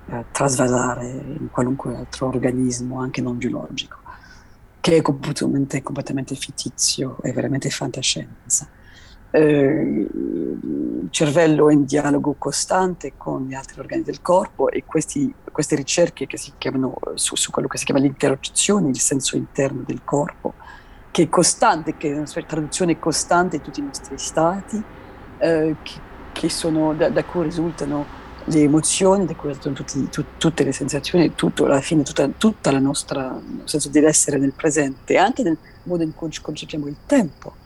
eh, 0.06 0.26
trasvalare 0.32 1.08
in 1.10 1.50
qualunque 1.52 1.96
altro 1.96 2.28
organismo, 2.28 3.00
anche 3.00 3.22
non 3.22 3.38
biologico, 3.38 3.98
che 4.80 4.98
è 4.98 5.02
completamente, 5.02 5.82
completamente 5.82 6.36
fittizio, 6.36 7.18
è 7.22 7.32
veramente 7.32 7.70
fantascienza 7.70 8.80
eh, 9.32 10.08
il 10.12 11.08
cervello 11.10 11.70
in 11.72 11.86
dialogo 11.86 12.36
costante 12.38 13.14
con 13.18 13.46
gli 13.48 13.54
altri 13.54 13.80
organi 13.80 14.04
del 14.04 14.22
corpo 14.22 14.70
e 14.70 14.84
questi, 14.86 15.34
queste 15.52 15.76
ricerche 15.76 16.28
che 16.28 16.38
si 16.38 16.54
chiamano 16.58 16.98
su, 17.16 17.36
su, 17.36 17.50
quello 17.50 17.68
che 17.68 17.78
si 17.78 17.86
chiama 17.86 18.02
l'interocezione, 18.02 18.90
il 18.90 19.00
senso 19.00 19.38
interno 19.38 19.84
del 19.86 20.02
corpo, 20.04 20.54
che 21.12 21.24
è 21.24 21.30
costante, 21.30 21.98
che 21.98 22.12
è 22.12 22.18
una 22.18 22.26
traduzione 22.46 23.00
costante 23.00 23.58
di 23.58 23.64
tutti 23.64 23.80
i 23.80 23.84
nostri 23.84 24.18
stati, 24.18 24.82
eh, 25.38 25.76
che, 25.82 26.00
che, 26.34 26.50
sono, 26.50 26.94
da, 26.94 27.10
da, 27.10 27.24
cui 27.24 27.44
risultano 27.44 28.20
le 28.46 28.60
emozioni, 28.60 29.26
da 29.26 29.36
cui 29.36 29.50
risultano 29.50 29.76
tutti, 29.76 30.10
tu, 30.10 30.24
tutte 30.38 30.64
le 30.64 30.74
sensazioni, 30.74 31.36
tutto, 31.36 31.66
alla 31.66 31.82
fine 31.82 32.04
tutta, 32.04 32.28
tutta 32.38 32.72
la 32.72 32.80
nostra 32.80 33.40
senso 33.64 33.90
di 33.90 34.00
essere 34.04 34.38
nel 34.38 34.54
presente, 34.54 35.18
anche 35.18 35.44
nel 35.44 35.58
modo 35.84 36.04
in 36.04 36.14
cui 36.14 36.30
concepiamo 36.42 36.88
il 36.88 36.98
tempo 37.06 37.60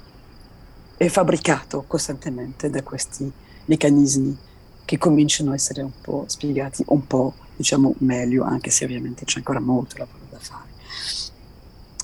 è 0.98 1.08
fabbricato 1.08 1.84
costantemente 1.88 2.70
da 2.70 2.82
questi 2.84 3.32
meccanismi 3.66 4.38
che 4.86 4.98
cominciano 4.98 5.52
a 5.52 5.56
essere 5.56 5.82
un 5.82 5.92
po' 6.02 6.26
spiegati 6.28 6.84
un 6.88 7.06
po' 7.08 7.34
diciamo 7.56 7.96
meglio, 8.00 8.44
anche 8.44 8.70
se 8.70 8.86
ovviamente 8.86 9.26
c'è 9.26 9.38
ancora 9.38 9.60
molto 9.60 9.98
lavoro 9.98 10.26
da 10.30 10.38
fare. 10.40 10.74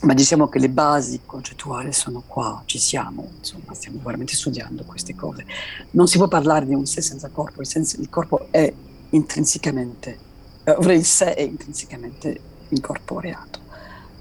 Ma 0.01 0.15
diciamo 0.15 0.47
che 0.47 0.57
le 0.57 0.69
basi 0.69 1.21
concettuali 1.25 1.93
sono 1.93 2.23
qua, 2.25 2.63
ci 2.65 2.79
siamo, 2.79 3.29
insomma, 3.37 3.73
stiamo 3.73 3.99
veramente 4.03 4.33
studiando 4.33 4.83
queste 4.83 5.13
cose. 5.13 5.45
Non 5.91 6.07
si 6.07 6.17
può 6.17 6.27
parlare 6.27 6.65
di 6.65 6.73
un 6.73 6.87
sé 6.87 7.01
senza 7.01 7.29
corpo, 7.29 7.61
il, 7.61 7.67
senso, 7.67 8.01
il 8.01 8.09
corpo 8.09 8.47
è 8.49 8.73
intrinsecamente, 9.09 10.17
eh, 10.63 10.75
il 10.79 11.05
sé 11.05 11.35
è 11.35 11.41
intrinsecamente 11.41 12.39
incorporeato. 12.69 13.59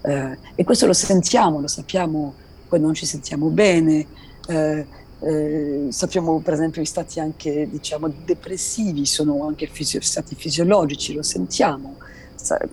Eh, 0.03 0.39
e 0.55 0.65
questo 0.65 0.85
lo 0.85 0.93
sentiamo, 0.93 1.61
lo 1.61 1.69
sappiamo 1.69 2.35
quando 2.69 2.87
non 2.87 2.95
ci 2.95 3.07
sentiamo 3.07 3.49
bene, 3.49 4.07
eh, 4.51 4.87
eh, 5.23 5.87
sappiamo 5.91 6.41
per 6.41 6.55
esempio 6.55 6.81
gli 6.81 6.87
stati 6.87 7.21
anche 7.21 7.69
diciamo, 7.69 8.09
depressivi 8.25 9.05
sono 9.07 9.47
anche 9.47 9.67
fisio- 9.67 10.01
stati 10.01 10.35
fisiologici, 10.35 11.15
lo 11.15 11.23
sentiamo, 11.23 11.97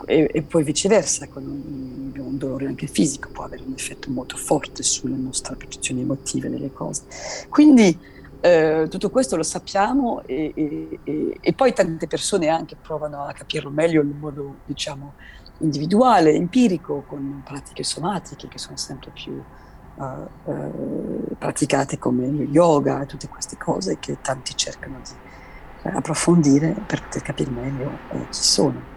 e, 0.05 0.29
e, 0.31 0.41
poi 0.43 0.63
viceversa, 0.63 1.27
quando 1.27 1.51
abbiamo 1.51 2.29
un 2.29 2.37
dolore 2.37 2.67
anche 2.67 2.87
fisico 2.87 3.29
può 3.31 3.43
avere 3.43 3.63
un 3.65 3.73
effetto 3.73 4.09
molto 4.09 4.37
forte 4.37 4.81
sulla 4.81 5.17
nostra 5.17 5.55
percezione 5.55 6.01
emotiva 6.01 6.47
delle 6.47 6.71
cose. 6.71 7.03
Quindi 7.49 7.97
eh, 8.39 8.87
tutto 8.89 9.09
questo 9.09 9.35
lo 9.35 9.43
sappiamo 9.43 10.21
e, 10.25 10.53
e, 10.55 11.37
e, 11.41 11.53
poi 11.53 11.73
tante 11.73 12.07
persone 12.07 12.47
anche 12.47 12.77
provano 12.81 13.25
a 13.25 13.33
capirlo 13.33 13.69
meglio 13.69 14.01
in 14.01 14.17
modo 14.17 14.57
diciamo 14.65 15.15
individuale, 15.59 16.33
empirico, 16.33 17.03
con 17.07 17.41
pratiche 17.43 17.83
somatiche 17.83 18.47
che 18.47 18.57
sono 18.59 18.77
sempre 18.77 19.11
più 19.11 19.41
uh, 19.95 21.26
praticate 21.37 21.97
come 21.97 22.25
yoga 22.25 23.01
e 23.01 23.05
tutte 23.05 23.27
queste 23.27 23.57
cose 23.57 23.97
che 23.99 24.17
tanti 24.21 24.55
cercano 24.55 24.99
di 25.03 25.89
uh, 25.89 25.97
approfondire 25.97 26.75
per 26.85 27.03
poter 27.03 27.21
capire 27.21 27.51
meglio 27.51 27.89
uh, 28.11 28.25
chi 28.29 28.43
sono. 28.43 28.95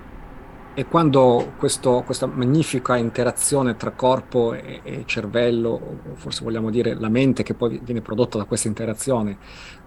E 0.73 0.87
quando 0.87 1.55
questo, 1.59 2.03
questa 2.07 2.27
magnifica 2.27 2.97
interazione 2.97 3.77
tra 3.77 3.91
corpo 3.91 4.55
e, 4.55 4.81
e, 4.85 5.03
cervello, 5.05 5.99
forse 6.15 6.45
vogliamo 6.45 6.71
dire 6.71 6.95
la 6.95 7.09
mente 7.09 7.43
che 7.43 7.55
poi 7.55 7.81
viene 7.83 8.01
prodotta 8.01 8.39
da 8.39 8.45
questa 8.45 8.69
interazione, 8.69 9.37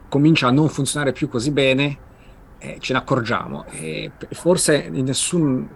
comincia 0.10 0.48
a 0.48 0.52
non 0.52 0.68
funzionare 0.68 1.14
più 1.14 1.30
così 1.30 1.52
bene, 1.52 1.98
eh, 2.60 2.78
ce 2.80 2.94
ne 2.94 3.00
accorgiamo. 3.00 3.66
E 3.72 4.12
forse 4.32 4.90
nessun, 4.90 5.68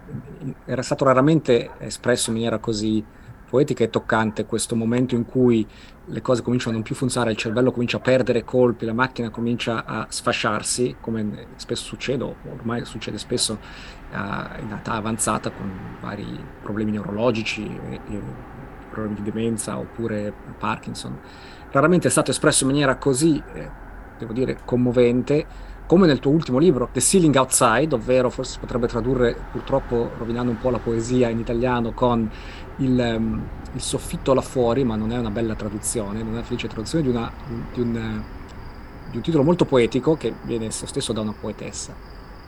era 0.66 0.82
stato 0.82 1.04
raramente 1.04 1.70
espresso 1.78 2.28
in 2.28 2.36
maniera 2.36 2.58
così 2.58 3.02
poetica 3.48 3.84
e 3.84 3.90
toccante 3.90 4.46
questo 4.46 4.76
momento 4.76 5.14
in 5.14 5.24
cui 5.24 5.66
le 6.10 6.22
cose 6.22 6.42
cominciano 6.42 6.72
a 6.72 6.74
non 6.74 6.82
più 6.82 6.94
funzionare, 6.94 7.32
il 7.32 7.36
cervello 7.36 7.70
comincia 7.70 7.98
a 7.98 8.00
perdere 8.00 8.44
colpi, 8.44 8.84
la 8.84 8.92
macchina 8.92 9.30
comincia 9.30 9.84
a 9.84 10.06
sfasciarsi, 10.08 10.96
come 11.00 11.46
spesso 11.56 11.84
succede, 11.84 12.24
o 12.24 12.34
ormai 12.50 12.84
succede 12.84 13.18
spesso 13.18 13.58
uh, 14.10 14.60
in 14.62 14.72
età 14.72 14.92
avanzata 14.92 15.50
con 15.50 15.70
vari 16.00 16.26
problemi 16.62 16.92
neurologici, 16.92 17.64
e, 17.64 18.00
e 18.08 18.22
problemi 18.90 19.16
di 19.16 19.22
demenza 19.22 19.78
oppure 19.78 20.32
Parkinson. 20.58 21.18
Raramente 21.70 22.08
è 22.08 22.10
stato 22.10 22.30
espresso 22.30 22.64
in 22.64 22.70
maniera 22.70 22.96
così, 22.96 23.42
eh, 23.52 23.70
devo 24.18 24.32
dire, 24.32 24.58
commovente, 24.64 25.46
come 25.88 26.06
nel 26.06 26.18
tuo 26.18 26.32
ultimo 26.32 26.58
libro, 26.58 26.90
The 26.92 27.00
Ceiling 27.00 27.34
Outside, 27.34 27.94
ovvero 27.94 28.28
forse 28.28 28.52
si 28.52 28.58
potrebbe 28.58 28.86
tradurre, 28.86 29.34
purtroppo 29.50 30.10
rovinando 30.18 30.50
un 30.50 30.58
po' 30.58 30.68
la 30.68 30.78
poesia 30.78 31.30
in 31.30 31.38
italiano, 31.38 31.92
con 31.92 32.30
il, 32.76 33.16
um, 33.16 33.42
il, 33.72 33.80
soffitto 33.80 34.34
là 34.34 34.42
fuori, 34.42 34.84
ma 34.84 34.96
non 34.96 35.12
è 35.12 35.18
una 35.18 35.30
bella 35.30 35.54
traduzione, 35.54 36.18
non 36.18 36.28
è 36.28 36.32
una 36.32 36.42
felice 36.42 36.68
traduzione 36.68 37.04
di, 37.04 37.08
una, 37.08 37.32
di, 37.72 37.80
un, 37.80 38.22
di 39.10 39.16
un 39.16 39.22
titolo 39.22 39.42
molto 39.42 39.64
poetico 39.64 40.14
che 40.14 40.34
viene 40.42 40.66
esso 40.66 40.84
stesso 40.84 41.14
da 41.14 41.22
una 41.22 41.32
poetessa. 41.32 41.94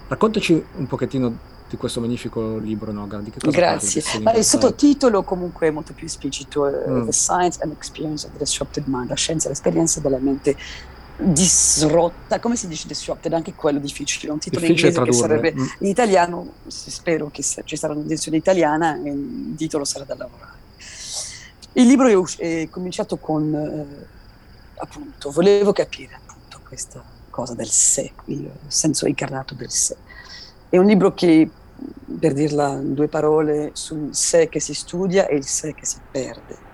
Raccontaci 0.07 0.63
un 0.77 0.87
pochettino 0.87 1.39
di 1.71 1.79
questo 1.79 2.01
magnifico 2.01 2.59
libro, 2.59 2.93
Noga. 2.93 3.21
Di 3.21 3.31
che 3.31 3.41
cosa 3.41 3.57
Grazie. 3.57 4.03
Ma 4.21 4.35
il 4.35 4.45
sottotitolo 4.45 5.23
comunque 5.23 5.69
è 5.69 5.71
molto 5.71 5.95
più 5.95 6.05
esplicito, 6.05 6.67
eh, 6.67 6.91
mm. 6.91 7.05
The 7.07 7.13
Science 7.13 7.63
and 7.63 7.73
Experience 7.73 8.27
of 8.27 8.33
the 8.33 8.39
Disrupted 8.39 8.85
Mind, 8.87 9.09
la 9.09 9.15
scienza 9.15 9.47
e 9.47 9.51
l'esperienza 9.51 10.01
della 10.01 10.19
mente 10.19 10.57
disrotta, 11.17 12.39
come 12.41 12.57
si 12.57 12.69
dice 12.69 12.87
disrupted? 12.87 13.33
Anche 13.33 13.55
quello 13.55 13.79
difficile, 13.79 14.33
un 14.33 14.39
titolo 14.39 14.67
difficile 14.67 14.89
inglese 14.89 15.11
che 15.11 15.17
sarebbe 15.17 15.53
mm. 15.55 15.67
in 15.81 15.87
italiano, 15.87 16.53
spero 16.67 17.31
che 17.31 17.43
ci 17.43 17.77
sarà 17.77 17.93
un'edizione 17.93 18.37
italiana 18.37 19.01
e 19.03 19.11
il 19.11 19.55
titolo 19.57 19.85
sarà 19.85 20.05
da 20.05 20.15
lavorare. 20.17 20.59
Il 21.75 21.87
libro 21.87 22.09
è, 22.09 22.63
è 22.63 22.69
cominciato 22.69 23.17
con, 23.19 23.55
eh, 23.55 24.07
appunto, 24.77 25.31
volevo 25.31 25.73
capire 25.73 26.15
appunto 26.15 26.61
questa 26.67 27.03
cosa 27.31 27.55
del 27.55 27.69
sé, 27.69 28.13
il 28.27 28.51
senso 28.67 29.07
incarnato 29.07 29.55
del 29.55 29.71
sé. 29.71 29.97
È 30.69 30.77
un 30.77 30.87
libro 30.87 31.15
che, 31.15 31.49
per 32.19 32.33
dirla 32.33 32.73
in 32.73 32.95
due 32.95 33.09
parole, 33.09 33.71
sul 33.75 34.15
sé 34.15 34.49
che 34.49 34.61
si 34.61 34.75
studia 34.75 35.27
e 35.27 35.37
il 35.37 35.47
sé 35.47 35.75
che 35.75 35.87
si 35.87 35.99
perde 36.11 36.69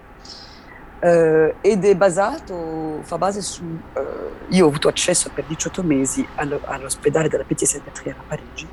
Uh, 0.98 1.52
ed 1.60 1.84
è 1.84 1.94
basato, 1.94 3.00
fa 3.02 3.18
base 3.18 3.42
su, 3.42 3.62
uh, 3.62 4.00
io 4.48 4.64
ho 4.64 4.68
avuto 4.68 4.88
accesso 4.88 5.30
per 5.32 5.44
18 5.44 5.82
mesi 5.82 6.26
allo, 6.36 6.60
all'ospedale 6.64 7.28
della 7.28 7.44
Petit 7.44 7.68
Salpêtrière 7.68 8.16
a 8.18 8.22
Parigi, 8.26 8.66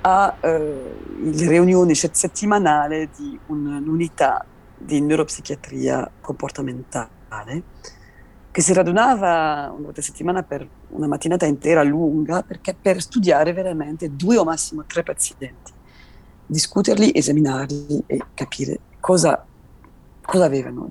a 0.00 0.36
uh, 0.40 0.48
riunione 1.22 1.94
settimanale 1.94 3.10
di 3.14 3.38
un'unità 3.46 4.44
di 4.74 5.00
neuropsichiatria 5.02 6.10
comportamentale 6.22 7.62
che 8.50 8.62
si 8.62 8.72
radunava 8.72 9.70
una 9.72 9.84
volta 9.84 10.00
a 10.00 10.02
settimana 10.02 10.42
per 10.42 10.66
una 10.88 11.06
mattinata 11.06 11.46
intera 11.46 11.82
lunga 11.82 12.42
perché 12.42 12.74
per 12.74 13.00
studiare 13.00 13.52
veramente 13.52 14.16
due 14.16 14.38
o 14.38 14.44
massimo 14.44 14.84
tre 14.86 15.02
pazienti, 15.02 15.72
discuterli, 16.46 17.12
esaminarli 17.14 18.04
e 18.06 18.20
capire 18.34 18.80
cosa, 18.98 19.44
cosa 20.20 20.44
avevano 20.44 20.90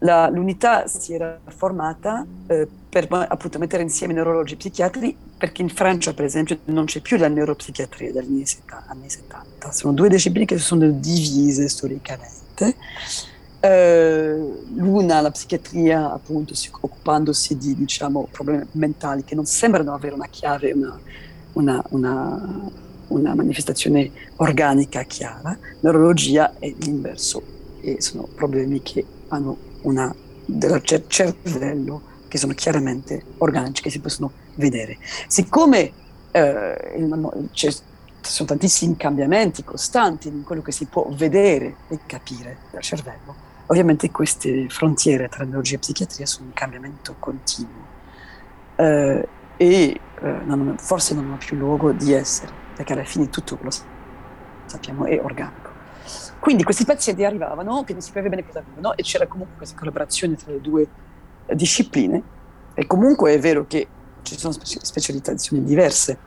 la, 0.00 0.28
l'unità 0.28 0.86
si 0.86 1.12
era 1.12 1.38
formata 1.44 2.24
eh, 2.46 2.66
per 2.88 3.06
appunto 3.10 3.58
mettere 3.58 3.82
insieme 3.82 4.12
neurologi 4.12 4.54
e 4.54 4.56
psichiatri 4.56 5.16
perché 5.36 5.62
in 5.62 5.68
Francia 5.68 6.14
per 6.14 6.24
esempio 6.24 6.58
non 6.66 6.86
c'è 6.86 7.00
più 7.00 7.16
la 7.16 7.28
neuropsichiatria 7.28 8.12
dagli 8.12 8.42
anni 8.88 9.08
70, 9.10 9.72
sono 9.72 9.92
due 9.92 10.08
discipline 10.08 10.46
che 10.46 10.58
si 10.58 10.64
sono 10.64 10.88
divise 10.88 11.68
storicamente. 11.68 12.76
Eh, 13.62 14.62
l'una, 14.74 15.20
la 15.20 15.30
psichiatria, 15.30 16.12
appunto, 16.12 16.54
occupandosi 16.80 17.58
di 17.58 17.74
diciamo, 17.74 18.26
problemi 18.30 18.66
mentali 18.72 19.22
che 19.22 19.34
non 19.34 19.44
sembrano 19.44 19.92
avere 19.92 20.14
una 20.14 20.28
chiave, 20.28 20.72
una, 20.72 20.98
una, 21.52 21.82
una, 21.90 22.70
una 23.08 23.34
manifestazione 23.34 24.10
organica 24.36 25.02
chiara, 25.02 25.56
neurologia 25.80 26.54
è 26.58 26.72
l'inverso 26.78 27.42
e 27.80 28.00
sono 28.00 28.28
problemi 28.34 28.82
che 28.82 29.04
hanno 29.28 29.68
una 29.82 30.14
del 30.44 30.82
cervello 31.06 32.02
che 32.28 32.38
sono 32.38 32.52
chiaramente 32.54 33.22
organici, 33.38 33.82
che 33.82 33.90
si 33.90 34.00
possono 34.00 34.32
vedere. 34.54 34.98
Siccome 35.26 35.92
eh, 36.30 36.94
il, 36.96 37.48
ci 37.52 37.76
sono 38.20 38.48
tantissimi 38.48 38.96
cambiamenti 38.96 39.64
costanti 39.64 40.28
in 40.28 40.44
quello 40.44 40.62
che 40.62 40.72
si 40.72 40.86
può 40.86 41.08
vedere 41.10 41.76
e 41.88 42.00
capire 42.06 42.58
dal 42.70 42.82
cervello, 42.82 43.34
ovviamente 43.66 44.10
queste 44.10 44.68
frontiere 44.68 45.28
tra 45.28 45.42
neurologia 45.44 45.76
e 45.76 45.78
psichiatria 45.78 46.26
sono 46.26 46.46
in 46.46 46.52
cambiamento 46.52 47.16
continuo 47.18 47.88
eh, 48.76 49.28
e 49.56 50.00
eh, 50.22 50.36
non, 50.44 50.76
forse 50.78 51.14
non 51.14 51.26
hanno 51.26 51.38
più 51.38 51.56
luogo 51.56 51.92
di 51.92 52.12
essere, 52.12 52.52
perché 52.74 52.92
alla 52.92 53.04
fine 53.04 53.28
tutto 53.28 53.58
lo 53.60 53.70
sappiamo 54.66 55.04
è 55.04 55.20
organico. 55.20 55.59
Quindi 56.40 56.64
questi 56.64 56.84
pazienti 56.84 57.24
arrivavano, 57.24 57.84
che 57.84 57.92
non 57.92 58.00
si 58.00 58.08
sapeva 58.08 58.30
bene 58.30 58.46
cosa 58.46 58.60
avevano, 58.60 58.96
e 58.96 59.02
c'era 59.02 59.26
comunque 59.26 59.56
questa 59.58 59.78
collaborazione 59.78 60.36
tra 60.36 60.50
le 60.50 60.60
due 60.60 60.88
discipline. 61.52 62.22
E 62.74 62.86
comunque 62.86 63.34
è 63.34 63.38
vero 63.38 63.66
che 63.66 63.86
ci 64.22 64.38
sono 64.38 64.54
specializzazioni 64.64 65.62
diverse, 65.64 66.18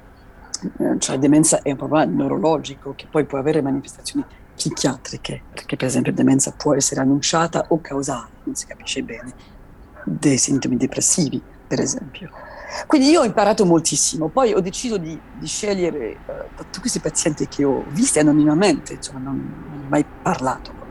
eh, 0.78 1.00
cioè 1.00 1.16
la 1.16 1.22
demenza 1.22 1.62
è 1.62 1.72
un 1.72 1.78
problema 1.78 2.06
neurologico 2.06 2.94
che 2.96 3.08
poi 3.10 3.26
può 3.26 3.38
avere 3.38 3.62
manifestazioni 3.62 4.24
psichiatriche, 4.56 5.42
perché 5.54 5.76
per 5.76 5.88
esempio 5.88 6.12
la 6.12 6.18
demenza 6.18 6.52
può 6.52 6.76
essere 6.76 7.02
annunciata 7.02 7.66
o 7.70 7.82
causale, 7.82 8.30
non 8.44 8.56
si 8.56 8.68
capisce 8.68 9.02
bene, 9.02 9.34
dei 10.06 10.38
sintomi 10.38 10.78
depressivi, 10.78 11.42
per 11.68 11.80
esempio. 11.80 12.30
Quindi 12.88 13.10
io 13.10 13.22
ho 13.22 13.26
imparato 13.26 13.66
moltissimo, 13.66 14.28
poi 14.30 14.54
ho 14.54 14.60
deciso 14.60 14.98
di, 14.98 15.20
di 15.38 15.48
scegliere 15.48 16.18
da 16.26 16.46
tutti 16.56 16.80
questi 16.80 17.00
pazienti 17.00 17.48
che 17.48 17.64
ho 17.64 17.84
visti 17.90 18.20
anonimamente, 18.20 18.94
insomma 18.94 19.20
non, 19.20 19.66
non 19.70 19.80
ho 19.80 19.90
mai 19.90 20.06
parlato. 20.22 20.82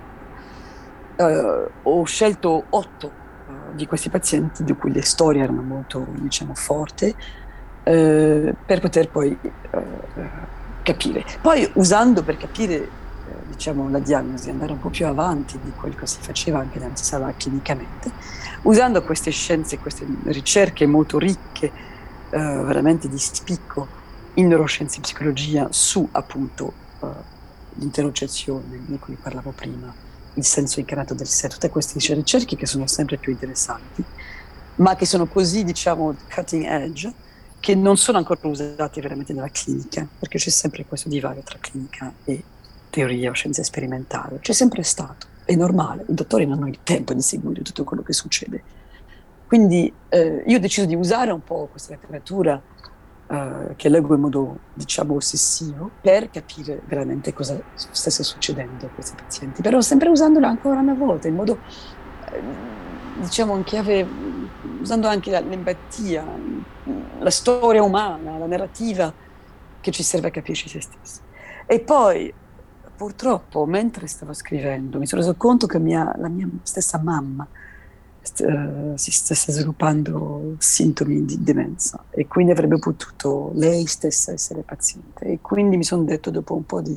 Uh, 1.17 1.71
ho 1.83 2.05
scelto 2.05 2.65
otto 2.71 3.07
uh, 3.07 3.75
di 3.75 3.87
questi 3.87 4.09
pazienti, 4.09 4.65
di 4.65 4.75
cui 4.75 4.93
le 4.93 5.03
storie 5.03 5.43
erano 5.43 5.63
molto, 5.63 6.07
diciamo, 6.19 6.55
forti, 6.55 7.15
per 7.85 8.81
poter 8.81 9.09
poi 9.09 9.37
capire. 10.83 11.25
Poi 11.41 11.69
usando 11.75 12.23
per 12.23 12.37
capire 12.37 12.89
diciamo, 13.49 13.89
la 13.91 13.99
diagnosi, 13.99 14.51
andare 14.51 14.73
un 14.73 14.79
po' 14.79 14.89
più 14.89 15.07
avanti 15.07 15.59
di 15.63 15.73
quello 15.73 15.97
che 15.97 16.07
si 16.07 16.19
faceva 16.21 16.61
anche 16.61 16.79
nella 16.79 16.95
sala 16.95 17.33
clinicamente, 17.37 18.11
usando 18.63 19.03
queste 19.03 19.31
scienze, 19.31 19.79
queste 19.79 20.07
ricerche 20.25 20.87
molto 20.87 21.19
ricche, 21.19 21.67
eh, 22.31 22.39
veramente 22.39 23.09
di 23.09 23.19
spicco 23.19 24.01
in 24.35 24.49
neuroscienze 24.49 24.99
e 24.99 25.01
psicologia 25.01 25.69
su 25.71 26.09
appunto 26.13 26.73
eh, 27.01 27.07
l'interocezione 27.75 28.81
di 28.87 28.99
cui 28.99 29.17
parlavo 29.21 29.51
prima, 29.51 29.93
il 30.35 30.45
senso 30.45 30.81
incarnato 30.81 31.15
del 31.15 31.27
sé, 31.27 31.49
tutte 31.49 31.69
queste 31.69 31.99
ricerche 32.15 32.57
che 32.57 32.67
sono 32.67 32.87
sempre 32.87 33.19
più 33.19 33.33
interessanti, 33.33 34.03
ma 34.77 34.95
che 34.97 35.05
sono 35.05 35.27
così, 35.27 35.65
diciamo, 35.65 36.17
cutting 36.33 36.65
edge, 36.65 37.13
che 37.61 37.75
non 37.75 37.97
sono 37.97 38.19
ancora 38.19 38.41
usate 38.43 39.01
veramente 39.01 39.33
nella 39.33 39.51
clinica, 39.51 40.07
perché 40.19 40.39
c'è 40.39 40.51
sempre 40.51 40.85
questo 40.87 41.09
divario 41.09 41.43
tra 41.43 41.59
clinica 41.61 42.13
e 42.25 42.43
teoria 42.91 43.31
o 43.31 43.35
scienza 43.35 43.63
sperimentale, 43.63 44.41
c'è 44.41 44.53
sempre 44.53 44.83
stato, 44.83 45.27
è 45.45 45.55
normale, 45.55 46.05
i 46.09 46.15
dottori 46.15 46.47
non 46.47 46.59
hanno 46.59 46.69
il 46.69 46.79
tempo 46.83 47.15
di 47.15 47.23
seguire 47.23 47.63
tutto 47.63 47.85
quello 47.85 48.03
che 48.03 48.13
succede. 48.13 48.63
Quindi 49.47 49.93
eh, 50.09 50.45
io 50.47 50.57
ho 50.57 50.61
deciso 50.61 50.87
di 50.87 50.95
usare 50.95 51.31
un 51.31 51.43
po' 51.43 51.69
questa 51.71 51.93
letteratura 51.93 52.61
eh, 53.27 53.75
che 53.77 53.89
leggo 53.89 54.15
in 54.15 54.21
modo, 54.21 54.59
diciamo, 54.73 55.15
ossessivo 55.15 55.91
per 56.01 56.31
capire 56.31 56.81
veramente 56.87 57.33
cosa 57.33 57.61
stesse 57.75 58.23
succedendo 58.23 58.87
a 58.87 58.89
questi 58.89 59.15
pazienti, 59.15 59.63
però 59.63 59.81
sempre 59.81 60.09
usandola 60.09 60.49
ancora 60.49 60.81
una 60.81 60.95
volta, 60.95 61.29
in 61.29 61.35
modo, 61.35 61.59
eh, 62.31 62.41
diciamo, 63.21 63.57
in 63.57 63.65
chiave, 63.65 64.07
usando 64.81 65.09
anche 65.09 65.31
l'empatia, 65.31 66.25
la 67.19 67.31
storia 67.31 67.83
umana, 67.83 68.39
la 68.39 68.47
narrativa 68.47 69.13
che 69.81 69.91
ci 69.91 70.03
serve 70.03 70.29
a 70.29 70.31
capirci 70.31 70.69
se 70.69 70.81
stessi. 70.81 71.21
E 71.67 71.81
poi 71.81 72.33
purtroppo 73.03 73.67
mentre 73.67 74.07
stavo 74.07 74.33
scrivendo 74.33 75.01
mi 75.01 75.07
sono 75.07 75.23
reso 75.23 75.35
conto 75.35 75.67
che 75.67 75.81
mia, 75.81 76.15
la 76.19 76.29
mia 76.29 76.49
stessa 76.63 76.99
mamma 76.99 77.45
st- 78.21 78.45
uh, 78.47 78.97
si 78.97 79.11
stesse 79.11 79.51
sviluppando 79.51 80.55
sintomi 80.59 81.25
di 81.25 81.43
demenza 81.43 82.05
e 82.11 82.29
quindi 82.29 82.53
avrebbe 82.53 82.79
potuto 82.79 83.51
lei 83.55 83.87
stessa 83.87 84.31
essere 84.31 84.63
paziente. 84.63 85.25
E 85.25 85.39
quindi 85.41 85.77
mi 85.77 85.83
sono 85.83 86.05
detto 86.05 86.31
dopo 86.31 86.55
un 86.55 86.65
po' 86.65 86.81
di 86.81 86.97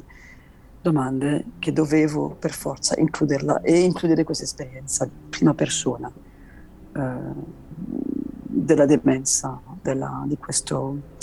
domande 0.79 1.45
che 1.57 1.73
dovevo 1.73 2.35
per 2.37 2.51
forza 2.51 2.93
includerla 2.99 3.61
e 3.61 3.79
includere 3.79 4.23
questa 4.23 4.43
esperienza 4.43 5.05
di 5.05 5.11
prima 5.27 5.55
persona 5.55 6.11
uh, 6.93 7.45
della 8.47 8.85
demenza, 8.85 9.59
della, 9.81 10.23
di 10.27 10.37
questo 10.37 11.14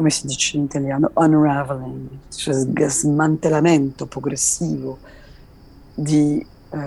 come 0.00 0.08
si 0.08 0.26
dice 0.26 0.56
in 0.56 0.62
italiano, 0.62 1.10
unraveling, 1.12 2.08
cioè 2.30 2.54
smantellamento 2.54 4.06
progressivo 4.06 4.96
di, 5.94 6.42
eh, 6.70 6.78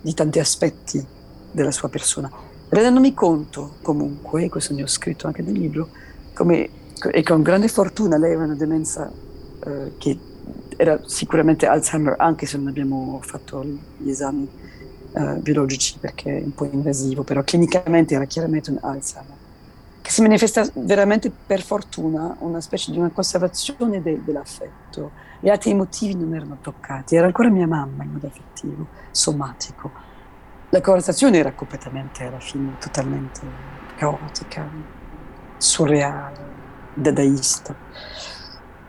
di 0.00 0.12
tanti 0.14 0.40
aspetti 0.40 1.06
della 1.52 1.70
sua 1.70 1.88
persona, 1.88 2.28
rendendomi 2.70 3.14
conto 3.14 3.76
comunque, 3.82 4.48
questo 4.48 4.74
ne 4.74 4.82
ho 4.82 4.88
scritto 4.88 5.28
anche 5.28 5.42
nel 5.42 5.52
libro, 5.52 5.90
come, 6.34 6.68
e 7.12 7.22
con 7.22 7.40
grande 7.42 7.68
fortuna 7.68 8.16
lei 8.16 8.32
aveva 8.32 8.46
una 8.46 8.56
demenza 8.56 9.08
eh, 9.64 9.92
che 9.96 10.18
era 10.76 11.00
sicuramente 11.06 11.66
Alzheimer, 11.66 12.16
anche 12.18 12.46
se 12.46 12.56
non 12.56 12.66
abbiamo 12.66 13.20
fatto 13.22 13.64
gli 13.96 14.10
esami 14.10 14.48
eh, 15.12 15.34
biologici 15.36 15.98
perché 16.00 16.38
è 16.38 16.42
un 16.42 16.52
po' 16.52 16.64
invasivo, 16.64 17.22
però 17.22 17.44
clinicamente 17.44 18.16
era 18.16 18.24
chiaramente 18.24 18.70
un 18.70 18.78
Alzheimer 18.80 19.33
che 20.04 20.10
si 20.10 20.20
manifesta 20.20 20.68
veramente 20.74 21.30
per 21.30 21.62
fortuna 21.62 22.36
una 22.40 22.60
specie 22.60 22.90
di 22.90 22.98
una 22.98 23.08
conservazione 23.08 24.02
de, 24.02 24.22
dell'affetto. 24.22 25.12
Gli 25.40 25.48
altri 25.48 25.72
motivi 25.72 26.14
non 26.14 26.34
erano 26.34 26.58
toccati, 26.60 27.16
era 27.16 27.24
ancora 27.24 27.48
mia 27.48 27.66
mamma 27.66 28.04
in 28.04 28.12
modo 28.12 28.26
affettivo, 28.26 28.86
somatico. 29.10 29.90
La 30.68 30.82
conversazione 30.82 31.38
era 31.38 31.54
completamente, 31.54 32.22
alla 32.22 32.38
fine, 32.38 32.76
totalmente 32.78 33.40
caotica, 33.96 34.68
surreale, 35.56 36.38
dadaista. 36.92 37.74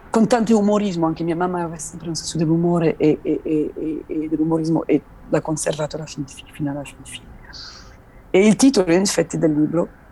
Con 0.09 0.27
tanto 0.27 0.59
umorismo, 0.59 1.05
anche 1.05 1.23
mia 1.23 1.37
mamma 1.37 1.61
aveva 1.61 1.77
sempre 1.77 2.09
un 2.09 2.15
senso 2.15 2.37
dell'umore 2.37 2.97
e, 2.97 3.19
e, 3.21 3.39
e, 3.41 4.03
e 4.05 4.27
dell'umorismo 4.27 4.85
e 4.85 5.01
l'ha 5.29 5.39
conservato 5.39 5.95
alla 5.95 6.07
fin, 6.07 6.25
fino 6.27 6.71
alla 6.71 6.83
fin 6.83 6.97
fine. 7.03 7.25
E 8.31 8.45
il 8.45 8.57
titolo, 8.57 8.91
in 8.91 8.99
effetti, 8.99 9.37
del 9.37 9.53
libro 9.53 10.03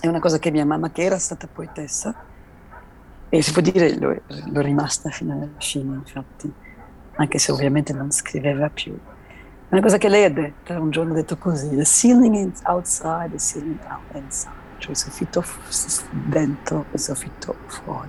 è 0.00 0.06
una 0.06 0.20
cosa 0.20 0.38
che 0.38 0.50
mia 0.50 0.64
mamma, 0.64 0.90
che 0.90 1.02
era 1.02 1.18
stata 1.18 1.46
poetessa, 1.46 2.14
e 3.28 3.42
si 3.42 3.52
può 3.52 3.62
dire 3.62 3.96
l'ho, 3.96 4.20
l'ho 4.26 4.60
rimasta 4.60 5.10
fino 5.10 5.34
alla 5.34 5.48
fine, 5.58 5.94
infatti, 5.94 6.52
anche 7.16 7.38
se 7.38 7.52
ovviamente 7.52 7.92
non 7.92 8.10
scriveva 8.10 8.68
più. 8.70 8.92
È 8.92 9.74
una 9.74 9.82
cosa 9.82 9.98
che 9.98 10.08
lei 10.08 10.24
ha 10.24 10.30
detto, 10.30 10.72
un 10.72 10.90
giorno 10.90 11.12
ha 11.12 11.16
detto 11.16 11.36
così, 11.36 11.76
the 11.76 11.84
ceiling 11.84 12.34
is 12.34 12.60
outside, 12.64 13.28
the 13.30 13.38
ceiling 13.38 13.78
inside, 14.14 14.50
cioè 14.78 14.90
il 14.90 14.96
soffitto 14.96 15.44
dentro 16.10 16.86
e 16.90 16.94
il 16.94 17.00
soffitto 17.00 17.54
fuori. 17.66 18.08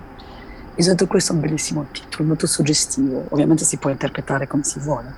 Mi 0.74 0.82
sono 0.82 0.94
detto 0.94 1.06
questo 1.06 1.32
è 1.32 1.34
un 1.36 1.42
bellissimo 1.42 1.86
titolo, 1.92 2.26
molto 2.26 2.46
suggestivo, 2.46 3.26
ovviamente 3.28 3.64
si 3.64 3.76
può 3.76 3.90
interpretare 3.90 4.46
come 4.46 4.64
si 4.64 4.80
vuole. 4.80 5.14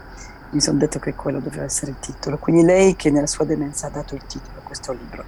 Mi 0.51 0.61
sono 0.61 0.79
detto 0.79 0.99
che 0.99 1.15
quello 1.15 1.41
doveva 1.41 1.65
essere 1.65 1.93
il 1.93 1.99
titolo, 1.99 2.37
quindi 2.39 2.63
lei 2.63 2.95
che 2.95 3.11
nella 3.11 3.27
sua 3.27 3.45
demenza 3.45 3.87
ha 3.87 3.91
dato 3.91 4.15
il 4.15 4.25
titolo 4.27 4.59
a 4.59 4.63
questo 4.63 4.93
libro 4.93 5.25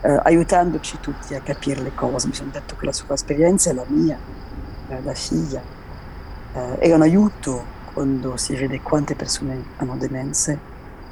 eh, 0.00 0.20
aiutandoci 0.22 0.98
tutti 1.00 1.34
a 1.34 1.40
capire 1.40 1.80
le 1.80 1.94
cose. 1.94 2.28
Mi 2.28 2.34
sono 2.34 2.50
detto 2.50 2.76
che 2.76 2.86
la 2.86 2.92
sua 2.92 3.14
esperienza 3.14 3.70
è 3.70 3.74
la 3.74 3.84
mia, 3.86 4.18
eh, 4.88 5.02
la 5.02 5.14
figlia, 5.14 5.62
eh, 6.54 6.78
è 6.78 6.92
un 6.92 7.02
aiuto 7.02 7.76
quando 7.92 8.36
si 8.36 8.54
vede 8.54 8.80
quante 8.80 9.14
persone 9.14 9.62
hanno 9.76 9.96
demenze, 9.96 10.58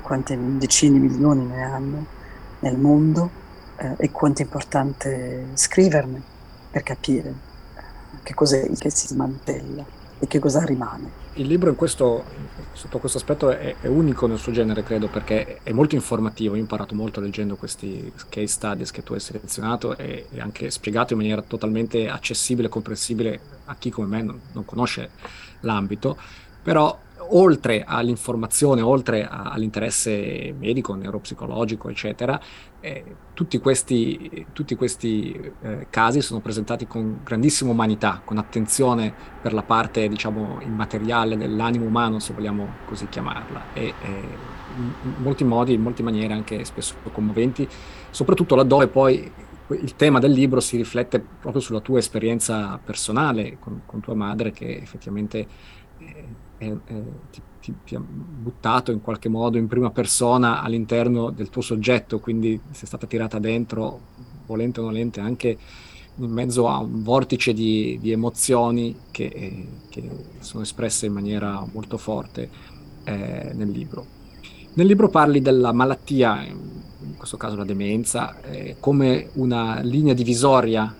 quante 0.02 0.38
decine 0.58 1.00
di 1.00 1.08
milioni 1.08 1.44
ne 1.44 1.62
hanno 1.62 2.06
nel 2.60 2.78
mondo 2.78 3.30
eh, 3.76 3.94
e 3.96 4.10
quanto 4.10 4.42
è 4.42 4.44
importante 4.44 5.48
scriverne 5.54 6.22
per 6.70 6.82
capire 6.82 7.28
eh, 7.28 7.82
che 8.22 8.34
cos'è 8.34 8.70
che 8.78 8.90
si 8.90 9.08
smantella 9.08 9.84
e 10.18 10.26
che 10.26 10.38
cosa 10.38 10.64
rimane. 10.64 11.24
Il 11.34 11.46
libro 11.46 11.74
questo, 11.74 12.24
sotto 12.72 12.98
questo 12.98 13.18
aspetto 13.18 13.50
è, 13.50 13.76
è, 13.80 13.86
unico 13.86 14.26
nel 14.26 14.38
suo 14.38 14.52
genere, 14.52 14.82
credo, 14.82 15.08
perché 15.08 15.58
è 15.62 15.72
molto 15.72 15.94
informativo. 15.94 16.54
Io 16.54 16.60
ho 16.60 16.62
imparato 16.62 16.94
molto 16.94 17.20
leggendo 17.20 17.56
questi 17.56 18.10
case 18.28 18.46
studies 18.46 18.90
che 18.90 19.02
tu 19.02 19.12
hai 19.12 19.20
selezionato 19.20 19.96
e, 19.96 20.26
e 20.30 20.40
anche 20.40 20.70
spiegato 20.70 21.12
in 21.12 21.18
maniera 21.18 21.42
totalmente 21.42 22.08
accessibile 22.08 22.68
e 22.68 22.70
comprensibile 22.70 23.40
a 23.66 23.74
chi 23.76 23.90
come 23.90 24.06
me 24.06 24.22
non, 24.22 24.40
non 24.52 24.64
conosce 24.64 25.10
l'ambito. 25.60 26.16
Però 26.62 26.98
oltre 27.30 27.84
all'informazione, 27.86 28.80
oltre 28.82 29.26
all'interesse 29.28 30.54
medico, 30.58 30.94
neuropsicologico, 30.94 31.88
eccetera, 31.88 32.40
eh, 32.80 33.04
tutti 33.34 33.58
questi, 33.58 34.46
tutti 34.52 34.74
questi 34.74 35.52
eh, 35.62 35.86
casi 35.90 36.20
sono 36.20 36.40
presentati 36.40 36.86
con 36.86 37.20
grandissima 37.22 37.70
umanità, 37.70 38.22
con 38.24 38.38
attenzione 38.38 39.12
per 39.42 39.52
la 39.52 39.62
parte, 39.62 40.08
diciamo, 40.08 40.60
immateriale 40.62 41.36
dell'animo 41.36 41.84
umano, 41.84 42.18
se 42.18 42.32
vogliamo 42.32 42.68
così 42.86 43.08
chiamarla, 43.08 43.72
e 43.72 43.86
eh, 43.86 43.94
in 44.76 45.14
molti 45.18 45.44
modi, 45.44 45.74
in 45.74 45.82
molte 45.82 46.02
maniere 46.02 46.34
anche 46.34 46.64
spesso 46.64 46.94
commoventi, 47.12 47.66
soprattutto 48.10 48.54
laddove 48.54 48.88
poi 48.88 49.32
il 49.68 49.96
tema 49.96 50.20
del 50.20 50.30
libro 50.30 50.60
si 50.60 50.76
riflette 50.76 51.18
proprio 51.18 51.60
sulla 51.60 51.80
tua 51.80 51.98
esperienza 51.98 52.78
personale 52.82 53.56
con, 53.58 53.82
con 53.84 54.00
tua 54.00 54.14
madre, 54.14 54.52
che 54.52 54.76
effettivamente 54.76 55.46
eh, 55.98 56.24
è, 56.58 56.64
è, 56.64 57.02
ti, 57.30 57.42
ti, 57.60 57.74
ti, 57.84 57.94
ha 57.94 58.00
buttato 58.00 58.92
in 58.92 59.00
qualche 59.00 59.28
modo 59.28 59.58
in 59.58 59.66
prima 59.66 59.90
persona 59.90 60.62
all'interno 60.62 61.30
del 61.30 61.50
tuo 61.50 61.62
soggetto, 61.62 62.18
quindi 62.18 62.60
sei 62.70 62.86
stata 62.86 63.06
tirata 63.06 63.38
dentro, 63.38 64.00
volente 64.46 64.80
o 64.80 64.84
nolente, 64.84 65.20
anche 65.20 65.58
in 66.18 66.30
mezzo 66.30 66.68
a 66.68 66.78
un 66.78 67.02
vortice 67.02 67.52
di, 67.52 67.98
di 68.00 68.10
emozioni 68.10 68.96
che, 69.10 69.24
eh, 69.24 69.68
che, 69.90 70.08
sono 70.38 70.62
espresse 70.62 71.06
in 71.06 71.12
maniera 71.12 71.66
molto 71.72 71.98
forte 71.98 72.48
eh, 73.04 73.50
nel 73.52 73.70
libro. 73.70 74.14
Nel 74.74 74.86
libro 74.86 75.08
parli 75.08 75.40
della 75.40 75.72
malattia, 75.72 76.42
in 76.44 77.16
questo 77.16 77.36
caso 77.36 77.56
la 77.56 77.64
demenza, 77.64 78.40
eh, 78.42 78.76
come 78.78 79.30
una 79.34 79.80
linea 79.80 80.14
divisoria 80.14 80.94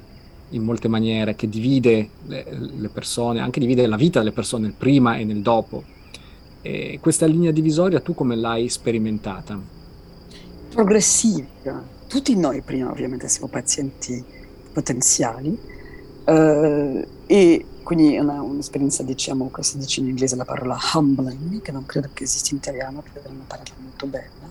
in 0.50 0.62
molte 0.62 0.88
maniere, 0.88 1.34
che 1.34 1.48
divide 1.48 2.10
le, 2.26 2.46
le, 2.50 2.88
persone, 2.88 3.40
anche 3.40 3.60
divide 3.60 3.86
la 3.86 3.96
vita 3.96 4.20
delle 4.20 4.32
persone 4.32 4.64
nel 4.64 4.74
prima 4.76 5.16
e 5.16 5.24
nel 5.24 5.40
dopo. 5.40 5.82
E 6.62 6.98
questa 7.00 7.26
linea 7.26 7.50
divisoria 7.50 8.00
tu 8.00 8.14
come 8.14 8.36
l'hai 8.36 8.68
sperimentata? 8.68 9.58
Progressiva. 10.70 11.84
Tutti 12.08 12.36
noi 12.36 12.62
prima 12.62 12.90
ovviamente 12.90 13.28
siamo 13.28 13.48
pazienti 13.48 14.22
potenziali 14.72 15.58
uh, 16.24 17.06
e 17.26 17.66
quindi 17.82 18.14
è 18.14 18.18
una, 18.18 18.42
un'esperienza, 18.42 19.04
diciamo, 19.04 19.48
come 19.48 19.64
si 19.64 19.78
dice 19.78 20.00
in 20.00 20.08
inglese 20.08 20.34
la 20.34 20.44
parola 20.44 20.76
humbling, 20.94 21.62
che 21.62 21.70
non 21.70 21.86
credo 21.86 22.08
che 22.12 22.24
esista 22.24 22.50
in 22.50 22.56
italiano, 22.56 23.02
credo 23.02 23.28
è 23.28 23.30
una 23.30 23.44
parola 23.46 23.70
molto 23.80 24.06
bella. 24.06 24.44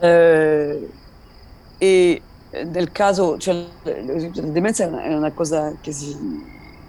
Uh, 0.00 0.88
e 1.78 2.22
nel 2.50 2.92
caso, 2.92 3.36
cioè, 3.38 3.54
la 3.82 4.42
demenza 4.50 4.84
è 4.84 5.14
una, 5.14 5.32
cosa 5.32 5.74
che 5.80 5.92
si, 5.92 6.16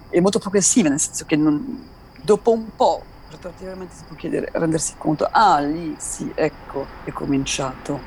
è 0.08 0.20
molto 0.20 0.38
progressiva, 0.38 0.88
nel 0.88 1.00
senso 1.00 1.24
che 1.26 1.36
non, 1.36 1.88
dopo 2.22 2.52
un 2.52 2.74
po' 2.74 3.02
retroattivamente 3.30 3.94
si 3.94 4.04
può 4.06 4.16
chiedere, 4.16 4.48
rendersi 4.52 4.94
conto, 4.96 5.28
ah 5.30 5.60
lì 5.60 5.94
sì, 5.98 6.32
ecco, 6.34 6.86
è 7.04 7.12
cominciato, 7.12 8.00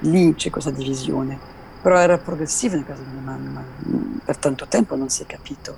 lì 0.00 0.34
c'è 0.34 0.50
questa 0.50 0.70
divisione, 0.70 1.38
però 1.80 1.98
era 1.98 2.18
progressiva 2.18 2.74
nel 2.76 2.84
caso 2.84 3.02
di 3.02 3.10
mia 3.10 3.22
mamma, 3.22 3.64
per 4.24 4.36
tanto 4.36 4.66
tempo 4.68 4.94
non 4.94 5.08
si 5.08 5.22
è 5.22 5.26
capito, 5.26 5.76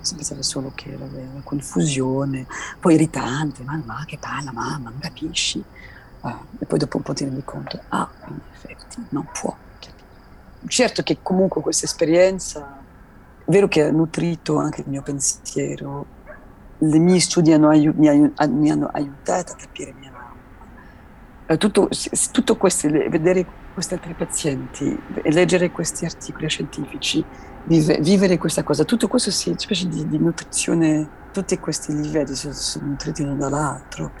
si 0.00 0.14
pensava 0.16 0.42
solo 0.42 0.72
che 0.74 0.92
era 0.92 1.04
una 1.04 1.42
confusione, 1.42 2.46
poi 2.80 2.94
irritante, 2.94 3.62
ma, 3.62 3.80
ma 3.84 4.04
che 4.06 4.18
parla 4.18 4.52
mamma, 4.52 4.90
non 4.90 4.98
capisci? 4.98 5.64
Ah, 6.20 6.46
e 6.58 6.66
poi 6.66 6.78
dopo 6.78 6.96
un 6.96 7.02
po' 7.02 7.12
ti 7.12 7.24
rendi 7.24 7.44
conto, 7.44 7.80
ah, 7.88 8.10
in 8.28 8.40
effetti 8.52 9.06
non 9.10 9.28
può 9.30 9.56
certo 10.66 11.02
che 11.02 11.18
comunque 11.22 11.60
questa 11.60 11.86
esperienza, 11.86 12.82
è 13.44 13.50
vero 13.50 13.68
che 13.68 13.82
ha 13.82 13.90
nutrito 13.90 14.56
anche 14.56 14.80
il 14.80 14.88
mio 14.88 15.02
pensiero, 15.02 16.06
i 16.78 16.98
miei 16.98 17.20
studi 17.20 17.52
hanno 17.52 17.68
aiut- 17.68 17.96
mi, 17.96 18.08
aiut- 18.08 18.46
mi, 18.48 18.70
hanno 18.70 18.88
aiutato 18.92 19.52
a 19.52 19.56
capire 19.56 19.94
mia 19.98 20.10
mamma. 20.10 20.32
Eh, 21.46 21.56
tutto, 21.56 21.88
tutto 22.32 22.56
questo, 22.56 22.88
vedere 22.88 23.46
questi 23.74 23.94
altri 23.94 24.14
pazienti, 24.14 24.98
leggere 25.24 25.70
questi 25.70 26.04
articoli 26.04 26.48
scientifici, 26.48 27.24
vive, 27.64 27.98
vivere 28.00 28.38
questa 28.38 28.62
cosa, 28.62 28.84
tutto 28.84 29.08
questo 29.08 29.30
è 29.30 29.48
una 29.50 29.58
specie 29.58 29.88
di, 29.88 30.08
di, 30.08 30.18
nutrizione, 30.18 31.08
tutti 31.32 31.58
questi 31.58 31.94
livelli 31.94 32.34
sono, 32.34 32.54
sono 32.54 32.86
nutriti 32.86 33.22
uno 33.22 33.34
dall'altro, 33.34 34.12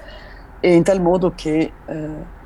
e 0.60 0.74
in 0.74 0.82
tal 0.82 1.00
modo 1.00 1.32
che... 1.34 1.72
Eh, 1.86 2.42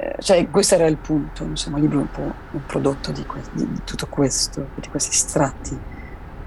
eh, 0.00 0.14
cioè 0.20 0.48
questo 0.48 0.76
era 0.76 0.86
il 0.86 0.96
punto, 0.96 1.42
insomma, 1.42 1.78
il 1.78 1.82
libro 1.82 1.98
è 1.98 2.02
un 2.02 2.10
po' 2.12 2.32
un 2.52 2.64
prodotto 2.66 3.10
di, 3.10 3.26
que- 3.26 3.42
di, 3.50 3.80
tutto 3.82 4.06
questo, 4.06 4.68
di 4.76 4.88
questi 4.88 5.10
estratti, 5.10 5.76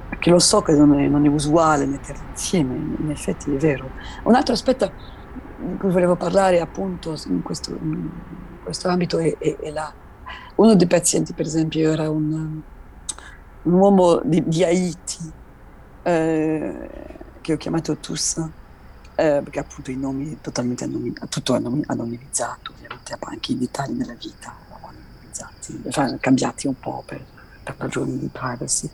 perché 0.08 0.30
lo 0.30 0.40
so 0.40 0.62
che 0.62 0.72
non 0.72 0.98
è, 0.98 1.06
non 1.08 1.26
è, 1.26 1.28
usuale 1.28 1.86
metterli 1.86 2.22
insieme, 2.30 2.76
in 2.76 3.10
effetti 3.12 3.54
è 3.54 3.58
vero. 3.58 3.90
Un 4.24 4.36
altro 4.36 4.54
aspetto 4.54 4.94
di 5.58 5.76
cui 5.78 5.92
volevo 5.92 6.16
parlare 6.16 6.62
appunto 6.62 7.14
in 7.26 7.42
questo, 7.42 7.72
in 7.72 8.10
questo 8.64 8.88
ambito 8.88 9.18
è, 9.18 9.38
è, 9.38 9.58
è 9.58 9.70
la, 9.70 9.94
uno 10.56 10.74
dei 10.76 10.88
pazienti 10.88 11.34
per 11.34 11.46
esempio 11.46 11.92
era 11.92 12.10
un, 12.10 12.62
un 13.64 13.74
uomo 13.74 14.22
di, 14.24 14.42
di 14.48 14.64
Haiti 14.64 15.32
eh, 16.04 16.90
che 17.42 17.54
ho 17.54 17.58
chiamato 17.58 17.98
Toussaint 17.98 18.60
eh, 19.22 19.42
perché 19.44 19.60
appunto 19.60 19.92
i 19.92 19.98
nomi 19.98 20.40
totalmente 20.42 20.86
anonim- 20.86 21.28
tutto 21.30 21.54
anonim- 21.54 21.88
anonimizzato, 21.88 22.72
ovviamente 22.72 23.16
anche 23.20 23.52
i 23.52 23.58
dettagli 23.60 23.92
della 23.92 24.16
vita 24.20 24.56
anonimizzati, 24.82 25.84
cioè 25.90 26.18
cambiati 26.20 26.66
un 26.66 26.74
po' 26.80 27.04
per, 27.06 27.24
per 27.64 27.76
ragioni 27.78 28.18
di 28.18 28.28
privacy. 28.32 28.90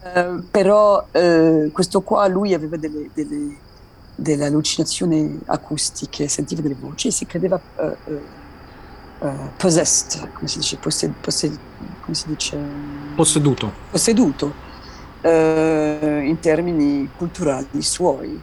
Eh, 0.00 0.42
però 0.48 1.08
eh, 1.10 1.70
questo 1.72 2.02
qua, 2.02 2.28
lui 2.28 2.54
aveva 2.54 2.76
delle, 2.76 3.10
delle, 3.12 3.56
delle, 4.14 4.44
allucinazioni 4.44 5.40
acustiche, 5.46 6.28
sentiva 6.28 6.62
delle 6.62 6.76
voci 6.78 7.08
e 7.08 7.10
si 7.10 7.26
credeva 7.26 7.60
uh, 9.18 9.28
possessed, 9.56 10.34
come 10.34 10.46
si 10.46 10.58
dice, 10.58 10.76
possed, 10.76 11.12
possed, 11.20 11.58
come 12.02 12.14
si 12.14 12.28
dice? 12.28 12.56
Posseduto. 13.16 13.72
Posseduto. 13.90 14.52
in 15.22 16.38
termini 16.40 17.10
culturali 17.16 17.82
suoi. 17.82 18.40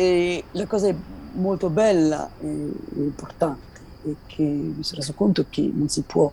E 0.00 0.44
la 0.52 0.66
cosa 0.66 0.94
molto 1.32 1.68
bella 1.68 2.30
e 2.40 2.46
importante 2.94 3.80
è 4.04 4.14
che 4.24 4.42
mi 4.42 4.82
sono 4.82 5.00
reso 5.00 5.12
conto 5.12 5.44
che 5.50 5.70
non 5.74 5.90
si 5.90 6.00
può, 6.04 6.32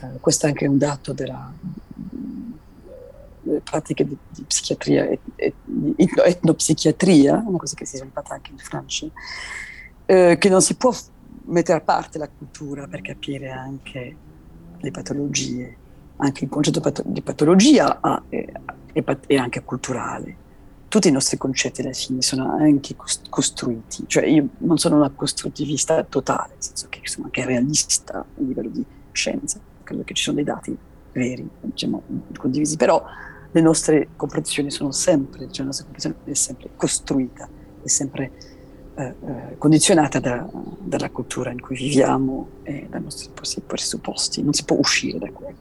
eh, 0.00 0.18
questo 0.18 0.46
è 0.46 0.48
anche 0.48 0.66
un 0.66 0.78
dato 0.78 1.12
della, 1.12 1.52
delle 3.42 3.60
pratiche 3.60 4.06
di, 4.06 4.16
di 4.30 4.44
psichiatria 4.44 5.04
e, 5.08 5.18
e 5.34 5.52
di 5.62 5.94
etnopsichiatria, 6.24 7.44
una 7.46 7.58
cosa 7.58 7.74
che 7.74 7.84
si 7.84 7.96
è 7.96 7.98
sviluppata 7.98 8.32
anche 8.32 8.52
in 8.52 8.56
Francia, 8.56 9.06
eh, 10.06 10.38
che 10.38 10.48
non 10.48 10.62
si 10.62 10.74
può 10.76 10.90
mettere 11.48 11.76
a 11.76 11.82
parte 11.82 12.16
la 12.16 12.30
cultura 12.30 12.86
per 12.86 13.02
capire 13.02 13.50
anche 13.50 14.16
le 14.78 14.90
patologie, 14.90 15.76
anche 16.16 16.44
il 16.44 16.50
concetto 16.50 17.02
di 17.04 17.20
patologia 17.20 18.00
è, 18.30 18.52
è, 18.90 19.04
è 19.26 19.36
anche 19.36 19.62
culturale 19.64 20.44
tutti 20.96 21.08
i 21.08 21.12
nostri 21.12 21.36
concetti 21.36 21.82
alla 21.82 21.92
fine 21.92 22.22
sono 22.22 22.52
anche 22.52 22.96
costruiti, 23.28 24.04
cioè 24.06 24.24
io 24.24 24.48
non 24.60 24.78
sono 24.78 24.96
una 24.96 25.10
costruttivista 25.10 26.02
totale, 26.04 26.54
nel 26.54 26.62
senso 26.62 26.86
che 26.88 27.00
sono 27.02 27.26
anche 27.26 27.44
realista 27.44 28.20
a 28.20 28.24
livello 28.36 28.70
di 28.70 28.82
scienza, 29.12 29.60
credo 29.82 30.04
che 30.04 30.14
ci 30.14 30.22
sono 30.22 30.36
dei 30.36 30.44
dati 30.46 30.74
veri, 31.12 31.46
diciamo, 31.60 32.02
condivisi, 32.38 32.78
però 32.78 33.04
le 33.50 33.60
nostre 33.60 34.08
comprensioni 34.16 34.70
sono 34.70 34.90
sempre, 34.90 35.50
cioè 35.50 35.58
la 35.58 35.64
nostra 35.66 35.84
comprensione 35.84 36.16
è 36.24 36.32
sempre 36.32 36.70
costruita, 36.74 37.46
è 37.82 37.88
sempre 37.88 38.30
eh, 38.94 39.04
eh, 39.04 39.58
condizionata 39.58 40.18
da, 40.18 40.48
dalla 40.80 41.10
cultura 41.10 41.50
in 41.50 41.60
cui 41.60 41.76
viviamo 41.76 42.48
e 42.62 42.86
dai 42.88 43.02
nostri 43.02 43.28
presupposti, 43.66 44.42
non 44.42 44.54
si 44.54 44.64
può 44.64 44.78
uscire 44.78 45.18
da 45.18 45.30
quello. 45.30 45.58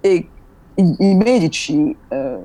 E 0.00 0.28
i, 0.74 0.94
i 0.98 1.14
medici 1.14 1.96
eh, 2.08 2.38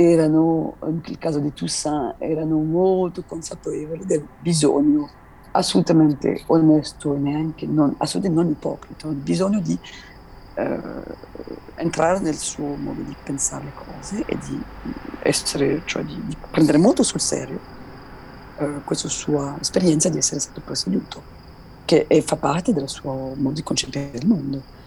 erano, 0.00 0.76
nel 0.80 1.18
caso 1.18 1.40
di 1.40 1.52
Toussaint, 1.52 2.14
erano 2.18 2.56
molto 2.58 3.22
consapevoli 3.26 4.06
del 4.06 4.26
bisogno 4.40 5.08
assolutamente 5.52 6.42
onesto 6.46 7.14
e 7.14 7.18
neanche 7.18 7.66
non, 7.66 7.94
assolutamente 7.98 8.42
non 8.42 8.52
ipocrita, 8.52 9.08
il 9.08 9.14
bisogno 9.16 9.60
di 9.60 9.78
eh, 10.54 10.80
entrare 11.74 12.20
nel 12.20 12.36
suo 12.36 12.76
modo 12.76 13.02
di 13.02 13.14
pensare 13.22 13.64
le 13.64 13.72
cose 13.74 14.24
e 14.24 14.38
di 14.38 14.62
essere, 15.22 15.82
cioè 15.84 16.02
di, 16.02 16.18
di 16.24 16.36
prendere 16.50 16.78
molto 16.78 17.02
sul 17.02 17.20
serio 17.20 17.60
eh, 18.56 18.80
questa 18.84 19.08
sua 19.08 19.56
esperienza 19.60 20.08
di 20.08 20.16
essere 20.16 20.40
stato 20.40 20.62
posseduto, 20.64 21.22
che 21.84 22.06
è, 22.06 22.22
fa 22.22 22.36
parte 22.36 22.72
del 22.72 22.88
suo 22.88 23.34
modo 23.36 23.52
di 23.52 23.62
concepire 23.62 24.12
il 24.14 24.26
mondo. 24.26 24.78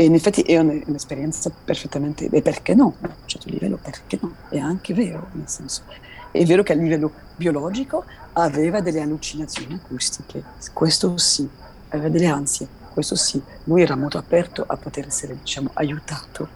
E 0.00 0.04
in 0.04 0.14
effetti 0.14 0.40
è 0.40 0.58
un'esperienza 0.58 1.50
perfettamente, 1.62 2.26
e 2.30 2.40
perché 2.40 2.74
no? 2.74 2.94
A 3.02 3.06
un 3.08 3.12
certo 3.26 3.50
livello 3.50 3.76
perché 3.76 4.18
no? 4.22 4.32
È 4.48 4.56
anche 4.56 4.94
vero, 4.94 5.28
nel 5.32 5.46
senso. 5.46 5.82
È 6.30 6.42
vero 6.46 6.62
che 6.62 6.72
a 6.72 6.74
livello 6.74 7.12
biologico 7.36 8.06
aveva 8.32 8.80
delle 8.80 9.02
allucinazioni 9.02 9.74
acustiche, 9.74 10.42
questo 10.72 11.18
sì, 11.18 11.46
aveva 11.90 12.08
delle 12.08 12.28
ansie, 12.28 12.66
questo 12.94 13.14
sì. 13.14 13.42
Lui 13.64 13.82
era 13.82 13.94
molto 13.94 14.16
aperto 14.16 14.64
a 14.66 14.74
poter 14.78 15.06
essere, 15.06 15.36
diciamo, 15.38 15.68
aiutato 15.74 16.48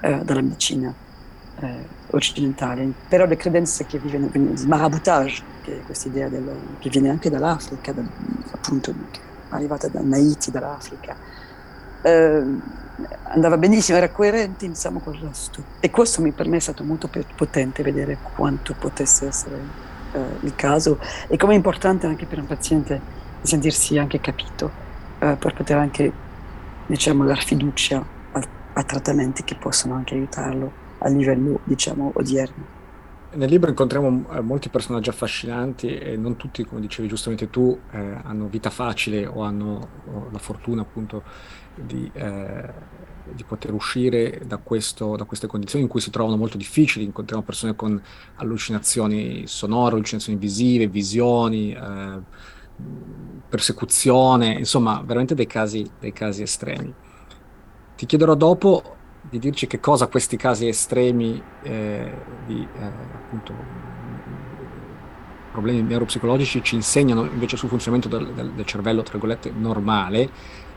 eh, 0.00 0.24
dalla 0.24 0.40
medicina 0.40 0.90
eh, 1.60 1.86
occidentale. 2.12 2.90
Però 3.06 3.26
le 3.26 3.36
credenze 3.36 3.84
che 3.84 3.98
vivono, 3.98 4.30
il 4.32 4.66
maraboutage, 4.66 5.42
che 5.62 5.80
è 5.80 5.82
questa 5.82 6.08
idea 6.08 6.30
del, 6.30 6.50
che 6.78 6.88
viene 6.88 7.10
anche 7.10 7.28
dall'Africa, 7.28 7.92
da, 7.92 8.02
appunto, 8.52 8.94
arrivata 9.50 9.88
da 9.88 10.00
Haiti, 10.00 10.50
dall'Africa, 10.50 11.46
eh, 12.02 12.42
andava 13.24 13.56
benissimo, 13.56 13.98
era 13.98 14.10
coerente 14.10 14.64
insomma, 14.64 15.00
con 15.00 15.14
il 15.14 15.20
resto. 15.20 15.62
E 15.80 15.90
questo 15.90 16.22
mi 16.22 16.32
per 16.32 16.48
me 16.48 16.56
è 16.56 16.60
stato 16.60 16.84
molto 16.84 17.08
potente 17.36 17.82
vedere 17.82 18.18
quanto 18.34 18.74
potesse 18.78 19.26
essere 19.26 19.60
eh, 20.12 20.18
il 20.40 20.54
caso 20.54 20.98
e 21.28 21.36
come 21.36 21.52
è 21.52 21.56
importante 21.56 22.06
anche 22.06 22.26
per 22.26 22.38
un 22.38 22.46
paziente 22.46 23.00
sentirsi 23.42 23.98
anche 23.98 24.20
capito, 24.20 24.70
eh, 25.18 25.36
per 25.38 25.54
poter 25.54 25.76
anche 25.76 26.12
diciamo, 26.86 27.24
dar 27.24 27.42
fiducia 27.42 28.04
a, 28.32 28.42
a 28.72 28.82
trattamenti 28.82 29.44
che 29.44 29.54
possono 29.54 29.94
anche 29.94 30.14
aiutarlo 30.14 30.86
a 30.98 31.08
livello 31.08 31.60
diciamo 31.64 32.12
odierno. 32.14 32.76
Nel 33.30 33.50
libro 33.50 33.68
incontriamo 33.68 34.24
eh, 34.32 34.40
molti 34.40 34.70
personaggi 34.70 35.10
affascinanti 35.10 35.98
e 35.98 36.16
non 36.16 36.36
tutti, 36.36 36.64
come 36.64 36.80
dicevi 36.80 37.08
giustamente 37.08 37.50
tu, 37.50 37.78
eh, 37.90 38.16
hanno 38.22 38.46
vita 38.46 38.70
facile 38.70 39.26
o 39.26 39.42
hanno 39.42 39.88
o 40.10 40.28
la 40.32 40.38
fortuna 40.38 40.80
appunto 40.80 41.22
di, 41.84 42.10
eh, 42.12 42.72
di 43.32 43.44
poter 43.44 43.72
uscire 43.72 44.42
da, 44.46 44.58
questo, 44.58 45.16
da, 45.16 45.24
queste 45.24 45.46
condizioni 45.46 45.84
in 45.84 45.90
cui 45.90 46.00
si 46.00 46.10
trovano 46.10 46.36
molto 46.36 46.56
difficili. 46.56 47.04
Incontriamo 47.04 47.42
persone 47.42 47.74
con 47.74 48.00
allucinazioni 48.36 49.46
sonore, 49.46 49.94
allucinazioni 49.94 50.38
visive, 50.38 50.86
visioni, 50.86 51.72
eh, 51.72 52.20
persecuzione, 53.48 54.52
insomma 54.52 55.02
veramente 55.04 55.34
dei 55.34 55.46
casi, 55.46 55.88
dei 55.98 56.12
casi 56.12 56.42
estremi. 56.42 56.94
Ti 57.96 58.06
chiederò 58.06 58.34
dopo 58.34 58.96
di 59.28 59.38
dirci 59.38 59.66
che 59.66 59.80
cosa 59.80 60.06
questi 60.06 60.36
casi 60.36 60.68
estremi 60.68 61.42
eh, 61.62 62.12
di 62.46 62.66
eh, 62.78 62.84
appunto, 63.14 63.52
problemi 65.50 65.82
neuropsicologici 65.82 66.62
ci 66.62 66.74
insegnano 66.74 67.24
invece 67.24 67.56
sul 67.56 67.68
funzionamento 67.68 68.08
del, 68.08 68.32
del, 68.32 68.52
del 68.52 68.64
cervello, 68.64 69.02
tra 69.02 69.12
virgolette, 69.12 69.50
normale. 69.50 70.30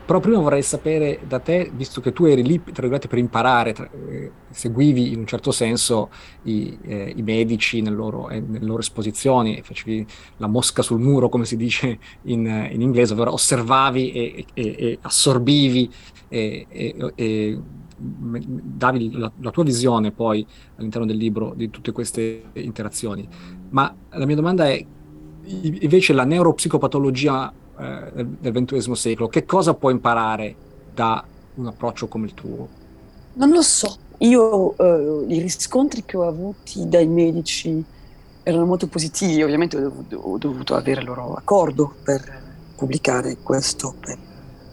Però 0.04 0.18
prima 0.18 0.40
vorrei 0.40 0.62
sapere 0.62 1.20
da 1.26 1.38
te, 1.38 1.70
visto 1.72 2.00
che 2.00 2.12
tu 2.12 2.24
eri 2.24 2.42
lì, 2.42 2.60
tra 2.60 2.72
virgolette, 2.74 3.06
per 3.06 3.18
imparare, 3.18 3.72
tra, 3.72 3.88
eh, 4.08 4.32
seguivi 4.50 5.12
in 5.12 5.20
un 5.20 5.26
certo 5.26 5.52
senso 5.52 6.10
i, 6.42 6.76
eh, 6.82 7.12
i 7.14 7.22
medici 7.22 7.80
nel 7.80 7.94
loro, 7.94 8.28
eh, 8.28 8.40
nelle 8.40 8.66
loro 8.66 8.80
esposizioni, 8.80 9.62
facevi 9.62 10.04
la 10.38 10.48
mosca 10.48 10.82
sul 10.82 10.98
muro, 10.98 11.28
come 11.28 11.44
si 11.44 11.56
dice 11.56 11.98
in, 12.22 12.68
in 12.72 12.80
inglese, 12.80 13.12
ovvero 13.12 13.32
osservavi 13.32 14.12
e, 14.12 14.46
e, 14.54 14.74
e 14.76 14.98
assorbivi 15.00 15.90
e, 16.28 16.66
e 17.14 17.60
davi 18.02 19.12
la, 19.12 19.30
la, 19.38 19.50
tua 19.50 19.62
visione 19.62 20.10
poi 20.10 20.44
all'interno 20.76 21.06
del 21.06 21.16
libro 21.16 21.52
di 21.54 21.70
tutte 21.70 21.92
queste 21.92 22.50
interazioni. 22.54 23.28
Ma 23.72 23.94
la 24.10 24.26
mia 24.26 24.36
domanda 24.36 24.68
è, 24.68 24.84
invece 25.44 26.12
la 26.12 26.24
neuropsicopatologia 26.24 27.52
eh, 27.78 28.26
del 28.40 28.52
XXI 28.52 28.94
secolo, 28.94 29.28
che 29.28 29.44
cosa 29.44 29.74
può 29.74 29.90
imparare 29.90 30.54
da 30.94 31.24
un 31.54 31.66
approccio 31.66 32.06
come 32.06 32.26
il 32.26 32.34
tuo? 32.34 32.68
Non 33.34 33.50
lo 33.50 33.62
so. 33.62 33.96
Io 34.18 34.76
eh, 34.76 35.34
i 35.34 35.40
riscontri 35.40 36.04
che 36.04 36.16
ho 36.16 36.26
avuti 36.28 36.86
dai 36.86 37.06
medici 37.06 37.82
erano 38.42 38.66
molto 38.66 38.86
positivi, 38.88 39.42
ovviamente 39.42 39.76
ho 39.76 40.36
dovuto, 40.38 40.74
avere 40.74 41.00
il 41.00 41.06
loro 41.06 41.34
accordo 41.34 41.94
per 42.02 42.40
pubblicare 42.76 43.38
questo, 43.42 43.94
per 43.98 44.18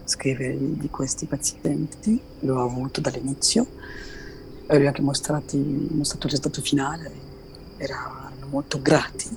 scrivere 0.03 0.57
di 0.59 0.89
questi 0.89 1.25
pazienti, 1.25 2.19
l'ho 2.39 2.63
avuto 2.63 2.99
dall'inizio, 2.99 3.65
ho 4.67 4.73
anche 4.73 5.01
mostrato 5.01 5.55
il 5.55 5.87
risultato 5.89 6.61
finale, 6.61 7.11
erano 7.77 8.18
molto 8.49 8.81
grati. 8.81 9.27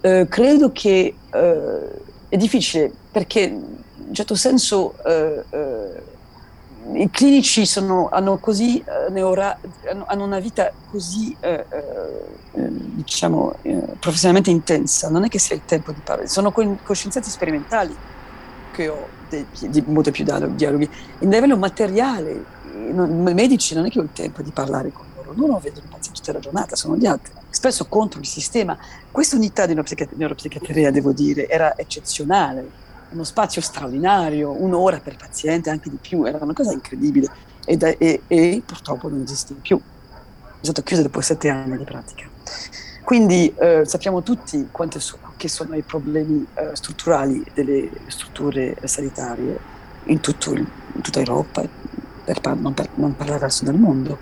Eh, 0.00 0.26
credo 0.28 0.70
che 0.72 1.14
eh, 1.30 2.00
è 2.28 2.36
difficile 2.36 2.92
perché 3.10 3.40
in 3.40 3.64
un 4.08 4.14
certo 4.14 4.34
senso 4.34 4.94
eh, 5.04 5.44
eh 5.50 6.16
i 6.94 7.10
clinici 7.10 7.66
sono, 7.66 8.08
hanno, 8.08 8.38
così, 8.38 8.78
eh, 8.78 9.10
neura, 9.10 9.58
hanno, 10.06 10.24
una 10.24 10.38
vita 10.38 10.72
così 10.90 11.36
diciamo, 12.54 13.56
professionalmente 13.98 14.48
intensa, 14.48 15.10
non 15.10 15.24
è 15.24 15.28
che 15.28 15.38
sia 15.38 15.54
il 15.54 15.66
tempo 15.66 15.92
di 15.92 16.00
parlare, 16.02 16.28
sono 16.28 16.50
coscienziati 16.50 17.28
sperimentali 17.28 17.94
che 18.72 18.88
ho 18.88 19.06
di, 19.28 19.44
di 19.68 19.82
molto 19.86 20.10
più 20.10 20.24
dialoghi. 20.24 20.88
In 21.18 21.30
livello 21.30 21.58
materiale, 21.58 22.44
i 22.72 22.92
medici 22.92 23.74
non 23.74 23.86
è 23.86 23.90
che 23.90 23.98
ho 23.98 24.02
il 24.02 24.12
tempo 24.12 24.40
di 24.42 24.50
parlare 24.50 24.90
con 24.90 25.04
loro, 25.14 25.32
loro 25.34 25.58
vedono 25.58 25.86
i 25.86 25.90
pazienti 25.90 26.20
tutta 26.20 26.32
la 26.32 26.38
giornata, 26.38 26.76
sono 26.76 26.96
gli 26.96 27.06
altri, 27.06 27.32
spesso 27.58 27.86
contro 27.86 28.20
il 28.20 28.26
sistema. 28.26 28.78
Questa 29.10 29.34
unità 29.34 29.66
di 29.66 29.74
neuropsichiatria, 29.74 30.92
devo 30.92 31.10
dire, 31.12 31.48
era 31.48 31.76
eccezionale, 31.76 32.70
uno 33.10 33.24
spazio 33.24 33.60
straordinario, 33.60 34.52
un'ora 34.52 35.00
per 35.00 35.16
paziente, 35.16 35.68
anche 35.68 35.90
di 35.90 35.98
più, 36.00 36.24
era 36.24 36.38
una 36.40 36.52
cosa 36.52 36.72
incredibile 36.72 37.28
e, 37.64 37.76
da, 37.76 37.88
e, 37.88 38.22
e 38.28 38.62
purtroppo 38.64 39.08
non 39.08 39.22
esiste 39.22 39.54
più. 39.54 39.76
È 39.76 40.64
stato 40.64 40.82
chiuso 40.82 41.02
dopo 41.02 41.20
sette 41.20 41.48
anni 41.48 41.76
di 41.76 41.82
pratica. 41.84 42.26
Quindi 43.02 43.52
eh, 43.58 43.82
sappiamo 43.84 44.22
tutti 44.22 44.68
quanti 44.70 45.00
sono, 45.00 45.32
che 45.36 45.48
sono 45.48 45.74
i 45.74 45.82
problemi 45.82 46.46
eh, 46.54 46.76
strutturali 46.76 47.44
delle 47.54 47.90
strutture 48.06 48.76
sanitarie 48.84 49.58
in, 50.04 50.20
tutto 50.20 50.54
in 50.54 50.66
tutta 51.02 51.18
Europa, 51.18 51.66
per 52.24 52.40
non, 52.54 52.74
per, 52.74 52.88
non 52.94 53.16
parlare 53.16 53.40
del 53.40 53.48
resto 53.48 53.64
del 53.64 53.74
mondo. 53.74 54.18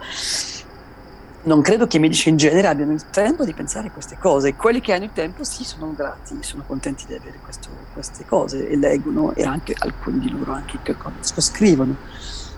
Non 1.46 1.62
credo 1.62 1.86
che 1.86 1.98
i 1.98 2.00
medici 2.00 2.28
in 2.28 2.36
genere 2.36 2.66
abbiano 2.66 2.90
il 2.90 3.08
tempo 3.08 3.44
di 3.44 3.52
pensare 3.52 3.86
a 3.86 3.90
queste 3.92 4.18
cose. 4.18 4.56
Quelli 4.56 4.80
che 4.80 4.92
hanno 4.92 5.04
il 5.04 5.12
tempo 5.12 5.44
sì, 5.44 5.62
sono 5.62 5.94
grati, 5.94 6.38
sono 6.40 6.64
contenti 6.66 7.06
di 7.06 7.14
avere 7.14 7.38
questo, 7.40 7.68
queste 7.92 8.24
cose 8.24 8.68
e 8.68 8.76
leggono 8.76 9.32
e 9.32 9.44
anche 9.44 9.72
alcuni 9.78 10.18
di 10.18 10.28
loro 10.28 10.52
anche 10.52 10.80
che 10.82 10.96
scrivono, 11.36 11.94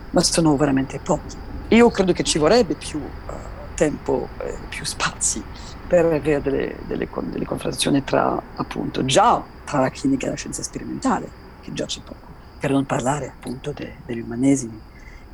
ma 0.09 0.23
sono 0.23 0.57
veramente 0.57 0.99
pochi. 1.01 1.37
Io 1.69 1.91
credo 1.91 2.15
che 2.15 2.23
ci 2.23 2.39
vorrebbe 2.39 2.77
più 2.77 2.99
uh, 2.99 3.33
tempo, 3.75 4.31
eh, 4.39 4.57
più 4.71 4.87
spazi 4.87 5.45
per 5.87 6.07
avere 6.07 6.41
delle, 6.41 6.77
delle, 6.87 7.09
delle 7.25 7.45
conversazioni 7.45 8.03
tra, 8.05 8.41
appunto, 8.57 9.05
già 9.05 9.45
tra 9.67 9.81
la 9.81 9.91
clinica 9.91 10.29
e 10.29 10.31
la 10.31 10.37
scienza 10.37 10.63
sperimentale, 10.63 11.29
che 11.61 11.75
già 11.75 11.85
c'è 11.85 12.01
poco, 12.01 12.27
per 12.59 12.71
non 12.71 12.87
parlare 12.87 13.27
appunto 13.27 13.71
de, 13.73 13.97
degli 14.07 14.21
umanesimi. 14.21 14.81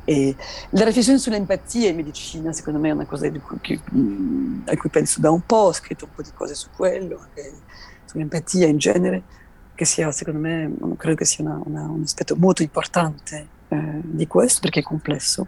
E 0.05 0.35
la 0.69 0.85
riflessione 0.85 1.17
sull'empatia 1.17 1.89
in 1.89 1.95
medicina, 1.95 2.53
secondo 2.53 2.79
me, 2.79 2.89
è 2.89 2.91
una 2.91 3.05
cosa 3.05 3.29
cui, 3.31 3.81
mm, 3.95 4.61
a 4.67 4.77
cui 4.77 4.89
penso 4.89 5.19
da 5.19 5.31
un 5.31 5.41
po', 5.45 5.55
ho 5.55 5.73
scritto 5.73 6.05
un 6.05 6.11
po' 6.13 6.21
di 6.21 6.29
cose 6.33 6.53
su 6.53 6.69
quello, 6.75 7.19
anche 7.19 7.53
sull'empatia 8.05 8.67
in 8.67 8.77
genere, 8.77 9.23
che 9.73 9.83
sia, 9.83 10.11
secondo 10.11 10.39
me, 10.39 10.71
credo 10.95 11.15
che 11.17 11.25
sia 11.25 11.43
una, 11.43 11.59
una, 11.63 11.81
un 11.89 12.03
aspetto 12.03 12.35
molto 12.35 12.61
importante 12.61 13.47
eh, 13.67 13.99
di 14.03 14.27
questo, 14.27 14.61
perché 14.61 14.81
è 14.81 14.83
complesso. 14.83 15.47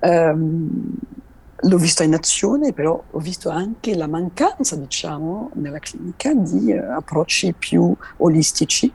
Um, 0.00 0.96
l'ho 1.56 1.78
visto 1.78 2.02
in 2.02 2.14
azione, 2.14 2.72
però 2.72 3.02
ho 3.10 3.18
visto 3.18 3.50
anche 3.50 3.94
la 3.94 4.06
mancanza, 4.06 4.76
diciamo, 4.76 5.50
nella 5.54 5.78
clinica 5.78 6.32
di 6.34 6.72
eh, 6.72 6.78
approcci 6.78 7.54
più 7.58 7.94
olistici, 8.18 8.90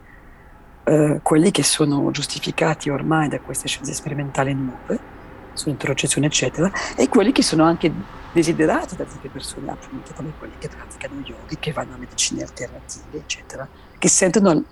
eh, 0.83 1.19
quelli 1.21 1.51
che 1.51 1.63
sono 1.63 2.09
giustificati 2.11 2.89
ormai 2.89 3.27
da 3.27 3.39
queste 3.39 3.67
scienze 3.67 3.93
sperimentali 3.93 4.53
nuove, 4.53 5.17
sull'interrogazione, 5.53 6.27
eccetera, 6.27 6.71
e 6.95 7.07
quelli 7.09 7.31
che 7.31 7.43
sono 7.43 7.63
anche 7.63 7.91
desiderati 8.31 8.95
da 8.95 9.03
tante 9.03 9.27
persone, 9.29 9.71
appunto, 9.71 10.13
come 10.15 10.31
quelli 10.37 10.53
che 10.59 10.69
praticano 10.69 11.21
yoga, 11.23 11.55
che 11.59 11.71
vanno 11.71 11.95
a 11.95 11.97
medicine 11.97 12.41
alternative, 12.41 13.17
eccetera 13.17 13.67
che 13.99 14.07
sentono 14.07 14.63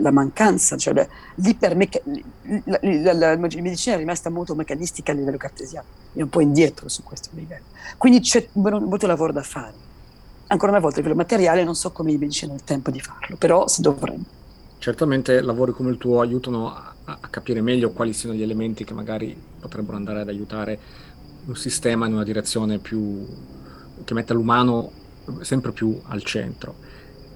la 0.00 0.10
mancanza, 0.10 0.76
cioè 0.76 0.92
la, 0.92 1.06
la, 2.64 3.12
la, 3.12 3.36
medicina 3.36 3.94
è 3.94 3.98
rimasta 3.98 4.28
molto 4.28 4.54
meccanistica 4.54 5.12
a 5.12 5.14
livello 5.14 5.36
cartesiano, 5.36 5.86
è 6.12 6.20
un 6.20 6.28
po' 6.28 6.40
indietro 6.40 6.88
su 6.88 7.04
questo 7.04 7.30
livello. 7.32 7.66
Quindi 7.96 8.20
c'è 8.20 8.48
molto 8.52 9.06
lavoro 9.06 9.32
da 9.32 9.42
fare. 9.42 9.90
Ancora 10.48 10.72
una 10.72 10.80
volta, 10.80 10.96
livello 10.96 11.14
materiale 11.14 11.64
non 11.64 11.76
so 11.76 11.92
come 11.92 12.10
i 12.10 12.18
medici 12.18 12.44
hanno 12.44 12.54
il 12.54 12.64
tempo 12.64 12.90
di 12.90 13.00
farlo, 13.00 13.36
però 13.36 13.68
si 13.68 13.80
dovrebbe. 13.80 14.40
Certamente 14.82 15.42
lavori 15.42 15.70
come 15.70 15.90
il 15.90 15.96
tuo 15.96 16.20
aiutano 16.22 16.74
a, 16.74 16.92
a 17.04 17.28
capire 17.28 17.60
meglio 17.60 17.92
quali 17.92 18.12
siano 18.12 18.34
gli 18.34 18.42
elementi 18.42 18.82
che 18.82 18.94
magari 18.94 19.40
potrebbero 19.60 19.96
andare 19.96 20.22
ad 20.22 20.28
aiutare 20.28 20.76
un 21.44 21.54
sistema 21.54 22.08
in 22.08 22.14
una 22.14 22.24
direzione 22.24 22.78
più 22.78 23.24
che 24.02 24.12
metta 24.12 24.34
l'umano 24.34 24.90
sempre 25.42 25.70
più 25.70 26.00
al 26.06 26.24
centro. 26.24 26.74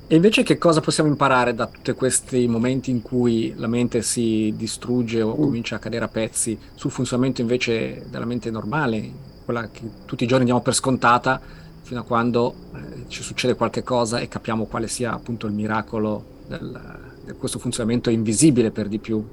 E 0.09 0.17
invece 0.17 0.43
che 0.43 0.59
cosa 0.59 0.81
possiamo 0.81 1.09
imparare 1.09 1.55
da 1.55 1.69
tutti 1.69 1.93
questi 1.93 2.49
momenti 2.49 2.91
in 2.91 3.01
cui 3.01 3.55
la 3.57 3.69
mente 3.69 4.03
si 4.03 4.53
distrugge 4.57 5.23
o 5.23 5.37
mm. 5.37 5.41
comincia 5.41 5.77
a 5.77 5.79
cadere 5.79 6.07
a 6.07 6.09
pezzi 6.09 6.59
sul 6.75 6.91
funzionamento 6.91 7.43
invece 7.43 8.07
della 8.11 8.25
mente 8.25 8.51
normale, 8.51 9.09
quella 9.45 9.71
che 9.71 9.89
tutti 10.05 10.25
i 10.25 10.27
giorni 10.27 10.47
diamo 10.47 10.63
per 10.63 10.75
scontata, 10.75 11.41
fino 11.83 12.01
a 12.01 12.03
quando 12.03 12.55
eh, 12.75 13.05
ci 13.07 13.23
succede 13.23 13.55
qualche 13.55 13.85
cosa 13.85 14.19
e 14.19 14.27
capiamo 14.27 14.65
quale 14.65 14.89
sia 14.89 15.13
appunto 15.13 15.47
il 15.47 15.53
miracolo 15.53 16.35
del, 16.47 17.01
di 17.25 17.33
questo 17.33 17.59
funzionamento 17.59 18.11
invisibile 18.11 18.71
per 18.71 18.89
di 18.89 18.99
più. 18.99 19.25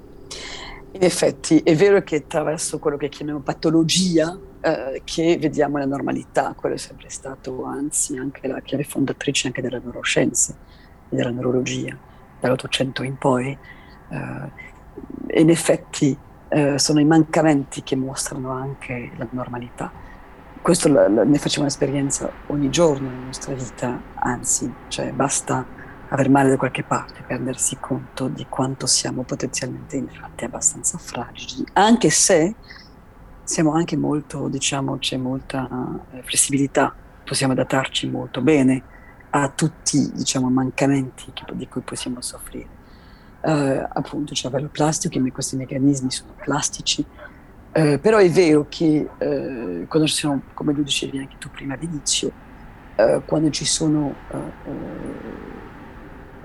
In 0.92 1.02
effetti 1.02 1.58
è 1.58 1.74
vero 1.74 2.02
che 2.02 2.16
attraverso 2.16 2.78
quello 2.78 2.96
che 2.96 3.08
chiamiamo 3.08 3.40
patologia 3.40 4.38
eh, 4.60 5.02
che 5.04 5.36
vediamo 5.40 5.78
la 5.78 5.86
normalità, 5.86 6.54
quello 6.56 6.76
è 6.76 6.78
sempre 6.78 7.10
stato 7.10 7.64
anzi 7.64 8.16
anche 8.16 8.46
la 8.46 8.60
chiave 8.60 8.84
fondatrice 8.84 9.48
anche 9.48 9.60
delle 9.60 9.80
neuroscienze 9.82 10.54
e 11.08 11.16
della 11.16 11.30
neurologia, 11.30 11.96
dall'Ottocento 12.38 13.02
in 13.02 13.18
poi. 13.18 13.58
Eh, 14.08 14.72
in 15.40 15.50
effetti 15.50 16.16
eh, 16.48 16.78
sono 16.78 17.00
i 17.00 17.04
mancamenti 17.04 17.82
che 17.82 17.96
mostrano 17.96 18.50
anche 18.50 19.10
la 19.16 19.26
normalità. 19.30 19.90
Questo 20.62 20.88
la, 20.88 21.08
la, 21.08 21.24
ne 21.24 21.38
facciamo 21.38 21.62
un'esperienza 21.62 22.30
ogni 22.46 22.70
giorno 22.70 23.10
nella 23.10 23.24
nostra 23.24 23.52
vita, 23.52 24.00
anzi, 24.14 24.72
cioè 24.88 25.10
basta 25.12 25.66
aver 26.14 26.30
male 26.30 26.48
da 26.48 26.56
qualche 26.56 26.84
parte 26.84 27.24
rendersi 27.26 27.76
conto 27.80 28.28
di 28.28 28.46
quanto 28.48 28.86
siamo 28.86 29.22
potenzialmente 29.22 29.96
inerti, 29.96 30.44
abbastanza 30.44 30.96
fragili, 30.96 31.66
anche 31.72 32.08
se 32.10 32.54
siamo 33.42 33.72
anche 33.72 33.96
molto, 33.96 34.46
diciamo, 34.48 34.98
c'è 34.98 35.16
molta 35.16 35.68
eh, 36.12 36.22
flessibilità, 36.22 36.94
possiamo 37.24 37.52
adattarci 37.52 38.08
molto 38.08 38.40
bene 38.40 38.82
a 39.30 39.48
tutti, 39.48 40.12
diciamo, 40.12 40.48
mancamenti 40.50 41.32
di 41.52 41.66
cui 41.66 41.80
possiamo 41.80 42.20
soffrire. 42.20 42.82
Uh, 43.42 43.84
appunto 43.92 44.32
il 44.32 44.38
cervello 44.38 44.68
plastico, 44.68 45.20
questi 45.30 45.56
meccanismi 45.56 46.10
sono 46.10 46.32
plastici, 46.42 47.04
uh, 47.04 47.98
però 48.00 48.16
è 48.16 48.30
vero 48.30 48.64
che 48.70 49.06
uh, 49.06 49.86
quando 49.86 50.08
ci 50.08 50.14
sono, 50.14 50.40
come 50.54 50.72
tu 50.72 50.82
dicevi 50.82 51.18
anche 51.18 51.36
tu 51.38 51.50
prima 51.50 51.74
all'inizio, 51.74 52.42
quando 53.26 53.50
ci 53.50 53.64
sono 53.64 54.14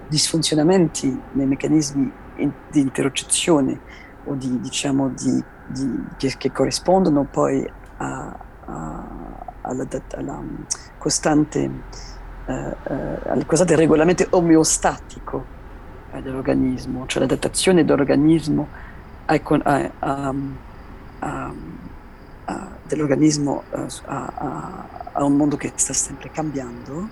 disfunzionamenti 0.09 1.17
nei 1.33 1.45
meccanismi 1.45 2.11
in, 2.37 2.51
di 2.69 2.81
interocezione 2.81 3.79
o 4.25 4.33
di, 4.33 4.59
diciamo, 4.59 5.09
di, 5.09 5.41
di, 5.67 6.03
che, 6.17 6.35
che, 6.37 6.51
corrispondono 6.51 7.25
poi 7.29 7.65
a, 7.97 8.37
a, 8.65 9.07
alla, 9.61 9.87
alla, 10.15 10.43
costante, 10.97 11.71
eh, 12.45 12.75
eh, 12.83 13.19
al 13.29 13.45
costante 13.45 13.75
regolamento 13.75 14.25
omeostatico 14.31 15.45
eh, 16.11 16.21
dell'organismo, 16.21 17.05
cioè 17.05 17.21
l'adattazione 17.21 17.85
dell'organismo 17.85 18.67
a, 19.25 20.33
dell'organismo 22.87 23.63
eh, 23.71 23.85
a, 24.05 25.23
un 25.23 25.35
mondo 25.35 25.55
che 25.55 25.71
sta 25.75 25.93
sempre 25.93 26.31
cambiando, 26.31 27.07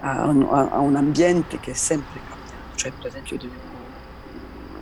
a 0.00 0.28
un, 0.28 0.46
a 0.48 0.78
un 0.78 0.94
ambiente 0.94 1.58
che 1.58 1.72
è 1.72 1.74
sempre 1.74 2.14
cambiando 2.14 2.35
cioè 2.76 2.92
per 2.92 3.06
esempio 3.06 3.36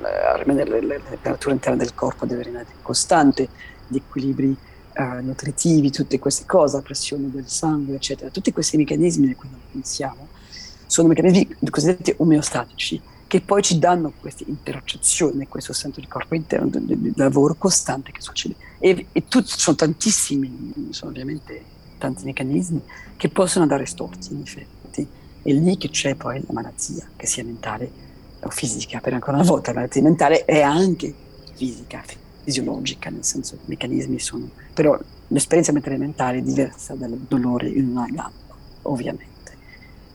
la, 0.00 0.44
la 0.44 1.00
temperatura 1.08 1.54
interna 1.54 1.78
del 1.78 1.94
corpo 1.94 2.26
deve 2.26 2.42
rimanere 2.42 2.70
costante, 2.82 3.48
gli 3.88 3.96
equilibri 3.96 4.56
uh, 4.96 5.02
nutritivi, 5.22 5.90
tutte 5.90 6.18
queste 6.18 6.44
cose, 6.46 6.76
la 6.76 6.82
pressione 6.82 7.30
del 7.30 7.48
sangue, 7.48 7.94
eccetera. 7.94 8.30
Tutti 8.30 8.52
questi 8.52 8.76
meccanismi 8.76 9.26
di 9.26 9.34
cui 9.34 9.48
non 9.50 9.60
pensiamo 9.70 10.28
sono 10.86 11.08
meccanismi 11.08 11.56
cosiddetti 11.70 12.14
omeostatici 12.18 13.00
che 13.26 13.40
poi 13.40 13.62
ci 13.62 13.78
danno 13.78 14.12
questa 14.20 14.44
intercezione, 14.46 15.48
questo 15.48 15.72
senso 15.72 15.98
di 15.98 16.06
corpo 16.06 16.34
interno, 16.34 16.68
del 16.70 17.12
lavoro 17.16 17.54
costante 17.54 18.12
che 18.12 18.20
succede. 18.20 18.54
E, 18.78 19.06
e 19.10 19.24
tutti, 19.26 19.50
sono 19.56 19.74
tantissimi, 19.74 20.72
sono 20.90 21.10
ovviamente 21.10 21.64
tanti 21.98 22.24
meccanismi 22.24 22.80
che 23.16 23.28
possono 23.30 23.64
andare 23.64 23.86
storti 23.86 24.32
in 24.32 24.42
effetti 24.42 24.73
è 25.44 25.52
lì 25.52 25.76
che 25.76 25.90
c'è 25.90 26.14
poi 26.14 26.40
la 26.40 26.52
malattia, 26.52 27.06
che 27.16 27.26
sia 27.26 27.44
mentale 27.44 27.90
o 28.40 28.48
fisica, 28.50 29.00
per 29.00 29.12
ancora 29.12 29.36
una 29.36 29.46
volta 29.46 29.72
la 29.72 29.80
malattia 29.80 30.02
mentale 30.02 30.44
è 30.46 30.62
anche 30.62 31.12
fisica, 31.54 32.02
fisiologica, 32.42 33.10
nel 33.10 33.24
senso 33.24 33.56
che 33.56 33.62
i 33.66 33.68
meccanismi 33.68 34.18
sono... 34.18 34.48
però 34.72 34.98
l'esperienza 35.28 35.72
mentale 35.72 35.98
mentale 35.98 36.38
è 36.38 36.42
diversa 36.42 36.94
dal 36.94 37.10
dolore 37.28 37.68
in 37.68 37.88
una 37.88 38.06
gamba, 38.06 38.32
ovviamente. 38.82 39.32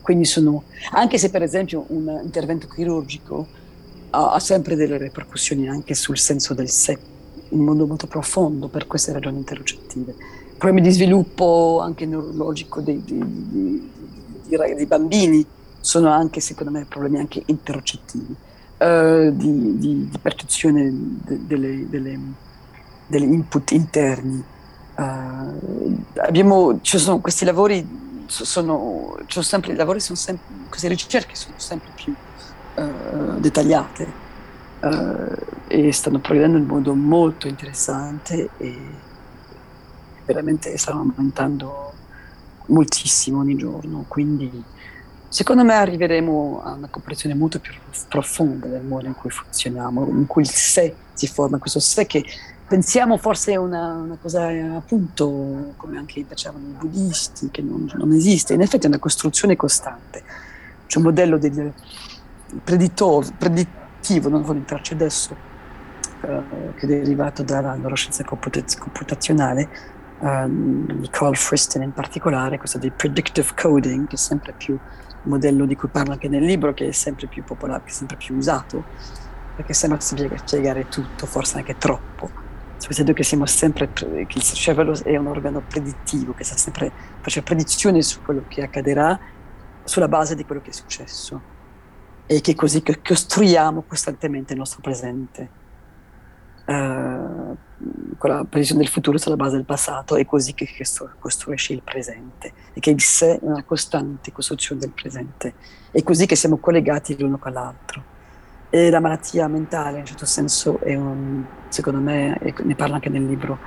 Quindi 0.02 0.24
sono, 0.24 0.64
anche 0.92 1.16
se 1.16 1.30
per 1.30 1.42
esempio 1.42 1.84
un 1.88 2.20
intervento 2.24 2.66
chirurgico 2.66 3.46
ha, 4.10 4.32
ha 4.32 4.40
sempre 4.40 4.74
delle 4.74 4.98
ripercussioni 4.98 5.68
anche 5.68 5.94
sul 5.94 6.18
senso 6.18 6.54
del 6.54 6.68
sé, 6.68 6.98
in 7.50 7.60
modo 7.60 7.86
molto 7.86 8.08
profondo 8.08 8.66
per 8.66 8.88
queste 8.88 9.12
ragioni 9.12 9.38
interocettive. 9.38 10.14
Problemi 10.56 10.82
di 10.82 10.90
sviluppo 10.92 11.78
anche 11.80 12.04
neurologico 12.04 12.80
dei, 12.80 13.00
dei, 13.04 13.22
dei 13.24 13.90
di, 14.50 14.74
di 14.74 14.86
bambini 14.86 15.46
sono 15.80 16.10
anche, 16.10 16.40
secondo 16.40 16.70
me, 16.70 16.84
problemi 16.84 17.18
anche 17.18 17.42
interocettivi, 17.46 18.34
uh, 18.78 19.30
di, 19.32 19.78
di, 19.78 20.08
di, 20.08 20.18
percezione 20.20 20.90
de, 20.92 21.46
delle, 21.46 21.88
delle, 21.88 22.18
delle, 23.06 23.24
input 23.24 23.70
interni. 23.70 24.44
Uh, 24.96 26.04
abbiamo, 26.16 26.80
ci 26.82 26.98
sono 26.98 27.20
questi 27.20 27.44
lavori, 27.44 27.86
sono, 28.26 29.16
sono 29.26 29.44
sempre, 29.44 29.74
lavori 29.74 30.00
sono 30.00 30.18
sempre, 30.18 30.44
queste 30.68 30.88
ricerche 30.88 31.34
sono 31.34 31.54
sempre 31.56 31.88
più 31.94 32.14
uh, 32.74 33.38
dettagliate 33.38 34.28
e 35.66 35.92
stanno 35.92 36.20
progredendo 36.20 36.56
in 36.56 36.64
modo 36.64 36.94
molto 36.94 37.46
interessante 37.46 38.48
e 38.56 38.78
veramente 40.24 40.76
stanno 40.78 41.00
aumentando 41.00 41.89
moltissimo 42.66 43.40
ogni 43.40 43.56
giorno, 43.56 44.04
quindi 44.08 44.62
secondo 45.28 45.64
me 45.64 45.74
arriveremo 45.74 46.62
a 46.64 46.72
una 46.72 46.88
comprensione 46.88 47.34
molto 47.34 47.60
più 47.60 47.72
profonda 48.08 48.66
del 48.66 48.82
modo 48.82 49.06
in 49.06 49.14
cui 49.14 49.30
funzioniamo, 49.30 50.06
in 50.08 50.26
cui 50.26 50.42
il 50.42 50.50
sé 50.50 50.94
si 51.12 51.26
forma, 51.26 51.58
questo 51.58 51.80
sé 51.80 52.06
che 52.06 52.24
pensiamo 52.66 53.16
forse 53.16 53.52
è 53.52 53.56
una, 53.56 53.94
una 53.94 54.16
cosa 54.20 54.48
appunto 54.76 55.74
come 55.76 55.98
anche 55.98 56.24
facevano 56.26 56.66
i 56.68 56.76
buddisti, 56.78 57.50
che 57.50 57.62
non, 57.62 57.90
non, 57.94 58.12
esiste, 58.12 58.54
in 58.54 58.60
effetti 58.60 58.84
è 58.86 58.88
una 58.88 58.98
costruzione 58.98 59.56
costante, 59.56 60.22
c'è 60.86 60.98
un 60.98 61.04
modello 61.04 61.36
del 61.36 61.72
predittivo, 62.64 64.28
non 64.28 64.42
voglio 64.42 64.58
entrarci 64.58 64.92
adesso, 64.92 65.36
eh, 66.22 66.42
che 66.76 66.84
è 66.84 66.86
derivato 66.86 67.42
dalla 67.42 67.74
neuroscienza 67.74 68.24
computazionale, 68.24 69.68
um, 70.20 71.00
di 71.00 71.08
Carl 71.10 71.36
Friston 71.36 71.82
in 71.82 71.92
particolare, 71.92 72.58
questo 72.58 72.78
di 72.78 72.90
predictive 72.90 73.48
coding, 73.54 74.06
che 74.06 74.14
è 74.14 74.18
sempre 74.18 74.52
più 74.52 74.74
il 74.74 75.28
modello 75.28 75.66
di 75.66 75.76
cui 75.76 75.88
parla 75.88 76.14
anche 76.14 76.28
nel 76.28 76.42
libro, 76.42 76.72
che 76.72 76.88
è 76.88 76.92
sempre 76.92 77.26
più 77.26 77.44
popolare, 77.44 77.82
che 77.84 77.90
è 77.90 77.92
sempre 77.92 78.16
più 78.16 78.36
usato, 78.36 78.84
perché 79.56 79.74
sembra 79.74 80.00
spiegare 80.00 80.88
tutto, 80.88 81.26
forse 81.26 81.58
anche 81.58 81.76
troppo. 81.76 82.30
Succede 82.78 83.12
che 83.12 83.22
siamo 83.22 83.44
sempre, 83.44 83.92
che 83.92 84.26
il 84.26 84.42
cervello 84.42 84.98
è 85.04 85.14
un 85.16 85.26
organo 85.26 85.60
predittivo, 85.60 86.32
che 86.32 86.44
sta 86.44 86.56
sempre 86.56 86.90
facendo 87.20 87.48
predizioni 87.48 88.02
su 88.02 88.22
quello 88.22 88.44
che 88.48 88.62
accadrà 88.62 89.18
sulla 89.84 90.08
base 90.08 90.34
di 90.34 90.44
quello 90.46 90.62
che 90.62 90.70
è 90.70 90.72
successo 90.72 91.58
e 92.26 92.40
che 92.40 92.54
così 92.54 92.82
costruiamo 92.82 93.82
costantemente 93.82 94.52
il 94.52 94.58
nostro 94.60 94.80
presente. 94.80 95.59
Uh, 96.70 97.56
con 98.16 98.30
la 98.30 98.44
previsione 98.44 98.82
del 98.82 98.90
futuro 98.90 99.18
sulla 99.18 99.34
base 99.34 99.56
del 99.56 99.64
passato, 99.64 100.14
è 100.14 100.24
così 100.24 100.54
che 100.54 100.68
costruisce 101.18 101.72
il 101.72 101.80
presente 101.82 102.52
e 102.74 102.78
che 102.78 102.90
il 102.90 103.00
sé 103.00 103.36
è 103.36 103.38
una 103.40 103.64
costante 103.64 104.30
costruzione 104.30 104.80
del 104.80 104.90
presente, 104.90 105.54
è 105.90 106.02
così 106.02 106.26
che 106.26 106.36
siamo 106.36 106.58
collegati 106.58 107.18
l'uno 107.18 107.38
con 107.38 107.52
l'altro. 107.52 108.04
E 108.68 108.90
la 108.90 109.00
malattia 109.00 109.48
mentale, 109.48 109.94
in 109.94 110.00
un 110.00 110.06
certo 110.06 110.26
senso, 110.26 110.78
un, 110.82 111.44
secondo 111.70 111.98
me, 111.98 112.38
ne 112.62 112.74
parla 112.76 112.96
anche 112.96 113.08
nel 113.08 113.26
libro, 113.26 113.58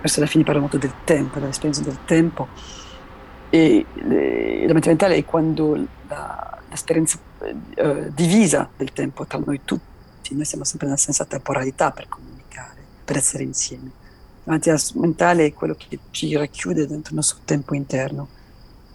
verso 0.00 0.18
la 0.18 0.26
fine 0.26 0.42
parla 0.42 0.60
molto 0.60 0.78
del 0.78 0.94
tempo, 1.04 1.38
dell'esperienza 1.38 1.82
del 1.82 1.98
tempo, 2.06 2.48
e 3.50 3.84
le, 3.92 4.60
la 4.60 4.68
malattia 4.68 4.90
mentale 4.90 5.16
è 5.16 5.24
quando 5.24 5.86
la, 6.08 6.58
l'esperienza 6.70 7.18
eh, 7.74 8.10
divisa 8.12 8.68
del 8.74 8.92
tempo 8.92 9.26
tra 9.26 9.38
noi 9.44 9.60
tutti, 9.64 10.34
noi 10.34 10.44
siamo 10.46 10.64
sempre 10.64 10.86
nella 10.86 10.98
stessa 10.98 11.24
temporalità 11.24 11.90
per 11.90 12.08
comunicare 12.08 12.37
per 13.08 13.16
essere 13.16 13.42
insieme. 13.42 13.90
La 14.44 14.52
malattia 14.52 14.76
mentale 14.96 15.46
è 15.46 15.54
quello 15.54 15.74
che 15.74 15.98
ci 16.10 16.36
racchiude 16.36 16.86
dentro 16.86 17.10
il 17.10 17.16
nostro 17.16 17.38
tempo 17.42 17.74
interno 17.74 18.28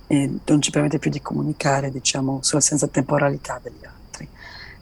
e 0.06 0.32
non 0.46 0.62
ci 0.62 0.70
permette 0.70 1.00
più 1.00 1.10
di 1.10 1.20
comunicare, 1.20 1.90
diciamo, 1.90 2.38
sulla 2.44 2.62
senza 2.62 2.86
temporalità 2.86 3.60
degli 3.62 3.84
altri. 3.84 4.30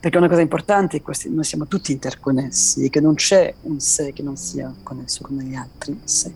Perché 0.01 0.17
una 0.17 0.27
cosa 0.27 0.41
importante 0.41 0.97
è 0.97 1.01
che 1.01 1.29
noi 1.29 1.45
siamo 1.45 1.65
tutti 1.65 1.93
interconnessi 1.93 2.83
e 2.83 2.89
che 2.89 2.99
non 2.99 3.13
c'è 3.13 3.53
un 3.61 3.79
sé 3.79 4.11
che 4.11 4.21
non 4.21 4.35
sia 4.35 4.73
connesso 4.83 5.23
con 5.23 5.37
gli 5.37 5.55
altri 5.55 5.97
sé. 6.03 6.33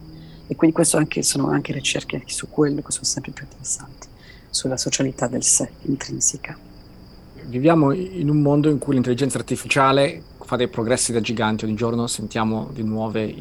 E 0.48 0.56
quindi 0.56 0.74
questo 0.74 0.96
anche, 0.96 1.22
sono 1.22 1.50
anche 1.50 1.74
ricerche 1.74 2.24
su 2.28 2.50
quello 2.50 2.82
che 2.82 2.92
sono 2.94 3.04
sempre 3.04 3.34
più 3.34 3.44
interessanti, 3.44 4.08
sulla 4.50 4.78
socialità 4.78 5.28
del 5.28 5.44
sé 5.44 5.70
intrinseca. 5.82 6.75
Viviamo 7.48 7.92
in 7.92 8.30
un 8.30 8.42
mondo 8.42 8.70
in 8.70 8.80
cui 8.80 8.94
l'intelligenza 8.94 9.38
artificiale 9.38 10.22
fa 10.46 10.56
dei 10.56 10.68
progressi 10.68 11.12
da 11.12 11.22
giganti, 11.22 11.66
ogni 11.66 11.76
giorno 11.76 12.08
sentiamo 12.08 12.70
di 12.74 12.84
nuove, 12.84 13.34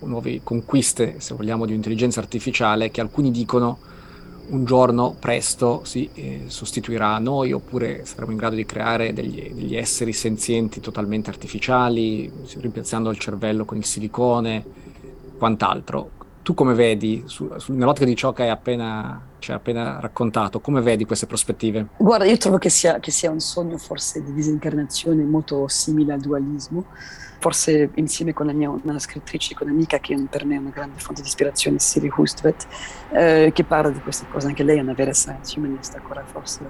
nuove 0.00 0.40
conquiste, 0.42 1.16
se 1.18 1.34
vogliamo, 1.34 1.66
di 1.66 1.74
intelligenza 1.74 2.20
artificiale 2.20 2.90
che 2.90 3.00
alcuni 3.00 3.30
dicono 3.30 3.78
un 4.48 4.64
giorno 4.64 5.14
presto 5.18 5.82
si 5.84 6.08
eh, 6.14 6.44
sostituirà 6.46 7.14
a 7.14 7.18
noi 7.18 7.52
oppure 7.52 8.04
saremo 8.06 8.30
in 8.30 8.38
grado 8.38 8.54
di 8.54 8.64
creare 8.64 9.12
degli, 9.12 9.52
degli, 9.52 9.76
esseri 9.76 10.12
senzienti 10.12 10.80
totalmente 10.80 11.28
artificiali, 11.28 12.30
rimpiazzando 12.56 13.10
il 13.10 13.18
cervello 13.18 13.64
con 13.64 13.76
il 13.76 13.84
silicone, 13.84 14.64
quant'altro. 15.36 16.10
Tu 16.48 16.54
come 16.54 16.72
vedi, 16.72 17.24
su, 17.26 17.46
su, 17.58 17.74
nell'ottica 17.74 18.06
di 18.06 18.16
ciò 18.16 18.32
che 18.32 18.44
hai 18.44 18.48
appena, 18.48 19.20
cioè, 19.38 19.56
appena, 19.56 20.00
raccontato, 20.00 20.60
come 20.60 20.80
vedi 20.80 21.04
queste 21.04 21.26
prospettive? 21.26 21.88
Guarda, 21.98 22.24
io 22.24 22.38
trovo 22.38 22.56
che 22.56 22.70
sia, 22.70 23.00
che 23.00 23.10
sia 23.10 23.30
un 23.30 23.38
sogno 23.38 23.76
forse 23.76 24.24
di 24.24 24.32
disincarnazione 24.32 25.24
molto 25.24 25.68
simile 25.68 26.14
al 26.14 26.20
dualismo 26.20 26.86
forse 27.38 27.90
insieme 27.96 28.32
con 28.32 28.46
la 28.46 28.54
mia 28.54 28.70
una 28.70 28.98
scrittrice, 28.98 29.54
con 29.54 29.68
un'amica 29.68 29.98
che 29.98 30.16
per 30.30 30.46
me 30.46 30.54
è 30.54 30.58
una 30.58 30.70
grande 30.70 30.98
fonte 30.98 31.20
di 31.20 31.28
ispirazione, 31.28 31.78
Siri 31.78 32.10
Hustvedt, 32.16 32.66
eh, 33.12 33.50
che 33.52 33.64
parla 33.64 33.90
di 33.90 34.00
queste 34.00 34.24
cose, 34.30 34.46
anche 34.46 34.62
lei 34.62 34.78
è 34.78 34.80
una 34.80 34.94
vera 34.94 35.12
science 35.12 35.58
humanist, 35.58 35.96
ancora 35.96 36.24
forse 36.24 36.60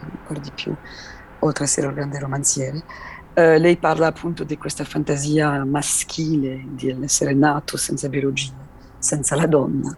ancora 0.00 0.40
di 0.40 0.50
più, 0.54 0.74
oltre 1.40 1.64
ad 1.64 1.68
essere 1.68 1.86
un 1.86 1.92
grande 1.92 2.18
romanziere. 2.18 2.82
Eh, 3.34 3.58
lei 3.58 3.76
parla 3.76 4.06
appunto 4.06 4.42
di 4.42 4.56
questa 4.56 4.84
fantasia 4.84 5.62
maschile 5.66 6.64
di 6.70 6.96
essere 7.02 7.34
nato 7.34 7.76
senza 7.76 8.08
biologia, 8.08 8.67
senza 8.98 9.36
la 9.36 9.46
donna. 9.46 9.96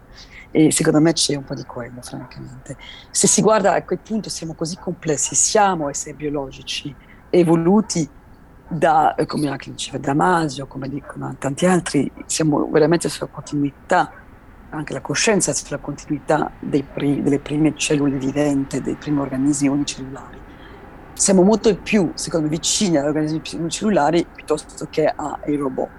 E 0.51 0.71
secondo 0.71 0.99
me 0.99 1.13
c'è 1.13 1.35
un 1.35 1.43
po' 1.43 1.55
di 1.55 1.63
quello, 1.63 2.01
francamente. 2.01 2.77
Se 3.09 3.27
si 3.27 3.41
guarda 3.41 3.73
a 3.73 3.83
quel 3.83 3.99
punto 3.99 4.29
siamo 4.29 4.53
così 4.53 4.77
complessi, 4.77 5.33
siamo 5.35 5.89
esseri 5.89 6.15
biologici, 6.15 6.93
evoluti 7.29 8.07
da, 8.67 9.15
eh, 9.15 9.25
come 9.25 9.49
anche 9.49 9.71
diceva 9.71 9.97
Damasio, 9.97 10.67
come 10.67 10.87
dicono 10.89 11.35
tanti 11.37 11.65
altri, 11.65 12.11
siamo 12.25 12.69
veramente 12.69 13.09
sulla 13.09 13.29
continuità, 13.29 14.11
anche 14.69 14.93
la 14.93 15.01
coscienza 15.01 15.53
sulla 15.53 15.79
continuità 15.79 16.57
pri- 16.59 17.21
delle 17.21 17.39
prime 17.39 17.73
cellule 17.75 18.17
viventi, 18.17 18.81
dei 18.81 18.95
primi 18.95 19.19
organismi 19.19 19.67
unicellulari. 19.67 20.39
Siamo 21.13 21.43
molto 21.43 21.75
più, 21.81 22.11
secondo 22.15 22.47
me, 22.47 22.51
vicini 22.51 22.97
agli 22.97 23.07
organismi 23.07 23.41
unicellulari 23.59 24.25
piuttosto 24.33 24.87
che 24.89 25.05
ai 25.05 25.55
robot. 25.55 25.91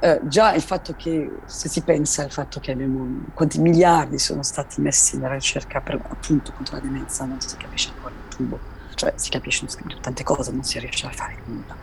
Eh, 0.00 0.20
già 0.24 0.54
il 0.54 0.62
fatto 0.62 0.94
che, 0.96 1.30
se 1.44 1.68
si 1.68 1.82
pensa 1.82 2.22
al 2.22 2.30
fatto 2.30 2.58
che 2.58 2.72
abbiamo, 2.72 3.26
quanti 3.34 3.60
miliardi 3.60 4.18
sono 4.18 4.42
stati 4.42 4.80
messi 4.80 5.18
nella 5.18 5.34
ricerca 5.34 5.80
per, 5.80 5.94
appunto 5.94 6.52
contro 6.52 6.76
la 6.76 6.82
demenza, 6.82 7.24
non 7.24 7.40
si 7.40 7.56
capisce 7.56 7.90
ancora 7.94 8.14
il 8.14 8.34
tubo, 8.34 8.58
cioè 8.94 9.12
si 9.16 9.28
capiscono 9.28 9.70
tante 10.00 10.24
cose, 10.24 10.50
non 10.52 10.64
si 10.64 10.78
riesce 10.78 11.06
a 11.06 11.10
fare 11.10 11.36
nulla 11.44 11.76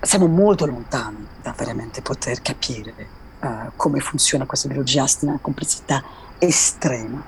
siamo 0.00 0.26
molto 0.26 0.64
lontani 0.64 1.26
da 1.42 1.54
veramente 1.56 2.00
poter 2.00 2.40
capire 2.40 3.06
uh, 3.40 3.70
come 3.76 4.00
funziona 4.00 4.46
questa 4.46 4.68
biologia 4.68 5.04
una 5.20 5.38
complessità 5.40 6.02
estrema. 6.38 7.22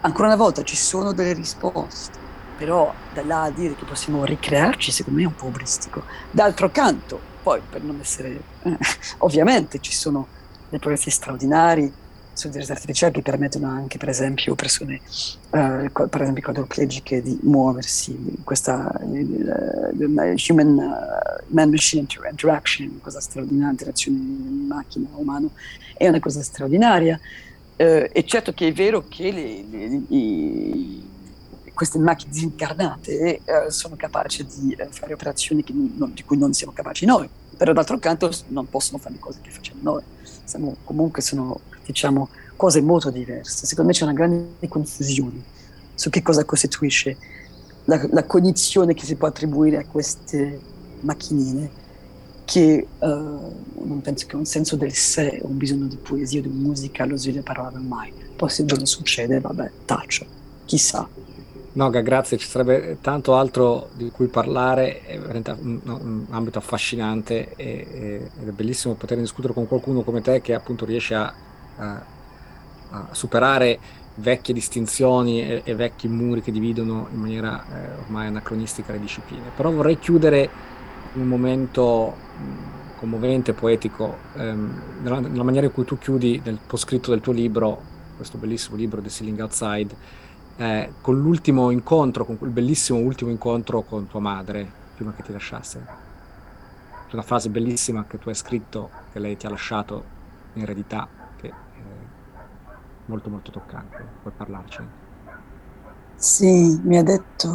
Ancora 0.00 0.26
una 0.28 0.36
volta 0.36 0.64
ci 0.64 0.76
sono 0.76 1.12
delle 1.12 1.32
risposte, 1.32 2.18
però 2.58 2.92
da 3.12 3.24
là 3.24 3.42
a 3.44 3.50
dire 3.50 3.74
che 3.76 3.84
possiamo 3.84 4.24
ricrearci, 4.24 4.90
secondo 4.90 5.20
me 5.20 5.24
è 5.24 5.28
un 5.28 5.34
po' 5.34 5.46
obristico. 5.46 6.04
D'altro 6.30 6.70
canto, 6.70 7.20
poi 7.44 7.60
per 7.70 7.82
non 7.82 8.00
essere... 8.00 8.40
Eh, 8.62 8.76
ovviamente 9.18 9.78
ci 9.80 9.92
sono 9.92 10.26
dei 10.70 10.78
progressi 10.78 11.10
straordinari, 11.10 11.92
intelligenze 12.32 12.72
artificiali 12.72 13.12
che 13.12 13.22
permettono 13.22 13.68
anche, 13.68 13.98
per 13.98 14.08
esempio, 14.08 14.54
persone, 14.54 15.00
uh, 15.50 16.08
per 16.08 16.22
esempio 16.22 16.42
quadriplegiche, 16.42 17.22
di 17.22 17.38
muoversi, 17.42 18.16
questa 18.42 18.90
uh, 18.98 20.34
human 20.48 20.76
uh, 20.78 21.44
man-machine 21.48 22.06
interaction, 22.30 22.98
cosa 23.02 23.20
straordinaria, 23.20 23.70
interazione 23.70 24.18
macchina-umano, 24.18 25.50
è 25.96 26.08
una 26.08 26.18
cosa 26.18 26.42
straordinaria. 26.42 27.20
e 27.76 28.24
certo 28.26 28.52
che 28.52 28.68
è 28.68 28.72
vero 28.72 29.04
che 29.08 29.30
le, 29.30 29.64
le, 29.68 29.88
le, 29.88 30.02
queste 31.74 31.98
macchine 31.98 32.30
disincarnate 32.32 33.40
sono 33.68 33.96
capaci 33.96 34.46
di 34.46 34.76
fare 34.90 35.12
operazioni 35.12 35.64
non, 35.72 36.12
di 36.14 36.22
cui 36.22 36.38
non 36.38 36.52
siamo 36.52 36.72
capaci 36.72 37.04
noi, 37.04 37.28
però 37.56 37.72
d'altro 37.72 37.98
canto 37.98 38.30
non 38.48 38.68
possono 38.68 38.98
fare 38.98 39.14
le 39.14 39.20
cose 39.20 39.40
che 39.42 39.50
facciamo 39.50 39.80
noi. 39.82 40.02
Siamo, 40.44 40.76
comunque 40.84 41.20
sono 41.22 41.60
diciamo, 41.84 42.28
cose 42.56 42.80
molto 42.80 43.10
diverse. 43.10 43.66
Secondo 43.66 43.90
me 43.90 43.96
c'è 43.96 44.04
una 44.04 44.12
grande 44.12 44.68
confusione 44.68 45.42
su 45.94 46.10
che 46.10 46.22
cosa 46.22 46.44
costituisce 46.44 47.16
la, 47.84 48.06
la 48.10 48.24
cognizione 48.24 48.94
che 48.94 49.04
si 49.04 49.16
può 49.16 49.28
attribuire 49.28 49.78
a 49.78 49.84
queste 49.84 50.60
macchinine 51.00 51.82
che 52.44 52.86
uh, 52.98 53.06
non 53.06 54.00
penso 54.02 54.26
che 54.26 54.36
un 54.36 54.44
senso 54.44 54.76
del 54.76 54.92
sé, 54.92 55.40
un 55.42 55.56
bisogno 55.56 55.86
di 55.86 55.96
poesia, 55.96 56.42
di 56.42 56.48
musica, 56.48 57.04
lo 57.06 57.16
parola 57.42 57.78
mai. 57.78 58.12
Poi 58.36 58.50
se 58.50 58.62
un 58.62 58.66
giorno 58.68 58.84
succede, 58.84 59.40
vabbè, 59.40 59.70
taccio, 59.84 60.26
chissà. 60.64 61.08
Noga, 61.74 62.00
grazie, 62.00 62.36
ci 62.36 62.48
sarebbe 62.48 62.98
tanto 63.00 63.36
altro 63.36 63.90
di 63.94 64.10
cui 64.10 64.26
parlare, 64.28 65.02
è 65.02 65.18
veramente 65.18 65.56
un, 65.60 65.80
un 65.84 66.26
ambito 66.30 66.58
affascinante 66.58 67.54
e, 67.56 68.30
ed 68.40 68.48
è 68.48 68.52
bellissimo 68.52 68.94
poter 68.94 69.18
discutere 69.18 69.52
con 69.52 69.66
qualcuno 69.66 70.02
come 70.02 70.20
te 70.20 70.40
che 70.40 70.54
appunto 70.54 70.84
riesce 70.84 71.14
a 71.14 71.34
a, 71.76 72.04
a 72.90 73.08
superare 73.12 73.78
vecchie 74.16 74.54
distinzioni 74.54 75.42
e, 75.42 75.62
e, 75.64 75.74
vecchi 75.74 76.06
muri 76.06 76.40
che 76.40 76.52
dividono 76.52 77.08
in 77.12 77.18
maniera 77.18 77.64
eh, 77.64 78.00
ormai 78.04 78.26
anacronistica 78.26 78.92
le 78.92 79.00
discipline. 79.00 79.50
Però 79.56 79.70
vorrei 79.70 79.98
chiudere 79.98 80.48
un 81.14 81.26
momento 81.26 82.14
commovente, 82.98 83.52
poetico, 83.52 84.16
ehm, 84.36 84.82
nella, 85.02 85.20
nella, 85.20 85.42
maniera 85.42 85.66
in 85.66 85.72
cui 85.72 85.84
tu 85.84 85.98
chiudi 85.98 86.40
nel 86.44 86.58
poscritto 86.64 87.10
del 87.10 87.20
tuo 87.20 87.32
libro, 87.32 87.92
questo 88.16 88.38
bellissimo 88.38 88.76
libro, 88.76 89.00
The 89.00 89.08
Ceiling 89.08 89.40
Outside, 89.40 90.22
eh, 90.56 90.92
con 91.00 91.20
l'ultimo 91.20 91.70
incontro, 91.70 92.24
con 92.24 92.38
quel 92.38 92.50
bellissimo 92.50 92.98
ultimo 92.98 93.30
incontro 93.30 93.82
con 93.82 94.06
tua 94.06 94.20
madre, 94.20 94.70
prima 94.94 95.12
che 95.12 95.22
ti 95.22 95.32
lasciasse. 95.32 96.02
Una 97.12 97.22
frase 97.22 97.48
bellissima 97.48 98.04
che 98.06 98.18
tu 98.18 98.28
hai 98.28 98.34
scritto, 98.34 98.90
che 99.12 99.20
lei 99.20 99.36
ti 99.36 99.46
ha 99.46 99.50
lasciato 99.50 100.04
in 100.54 100.62
eredità, 100.62 101.08
molto 103.06 103.30
molto 103.30 103.50
toccante. 103.50 104.04
Puoi 104.22 104.32
parlarcene? 104.36 105.02
Sì, 106.16 106.80
mi 106.82 106.96
ha 106.96 107.02
detto 107.02 107.48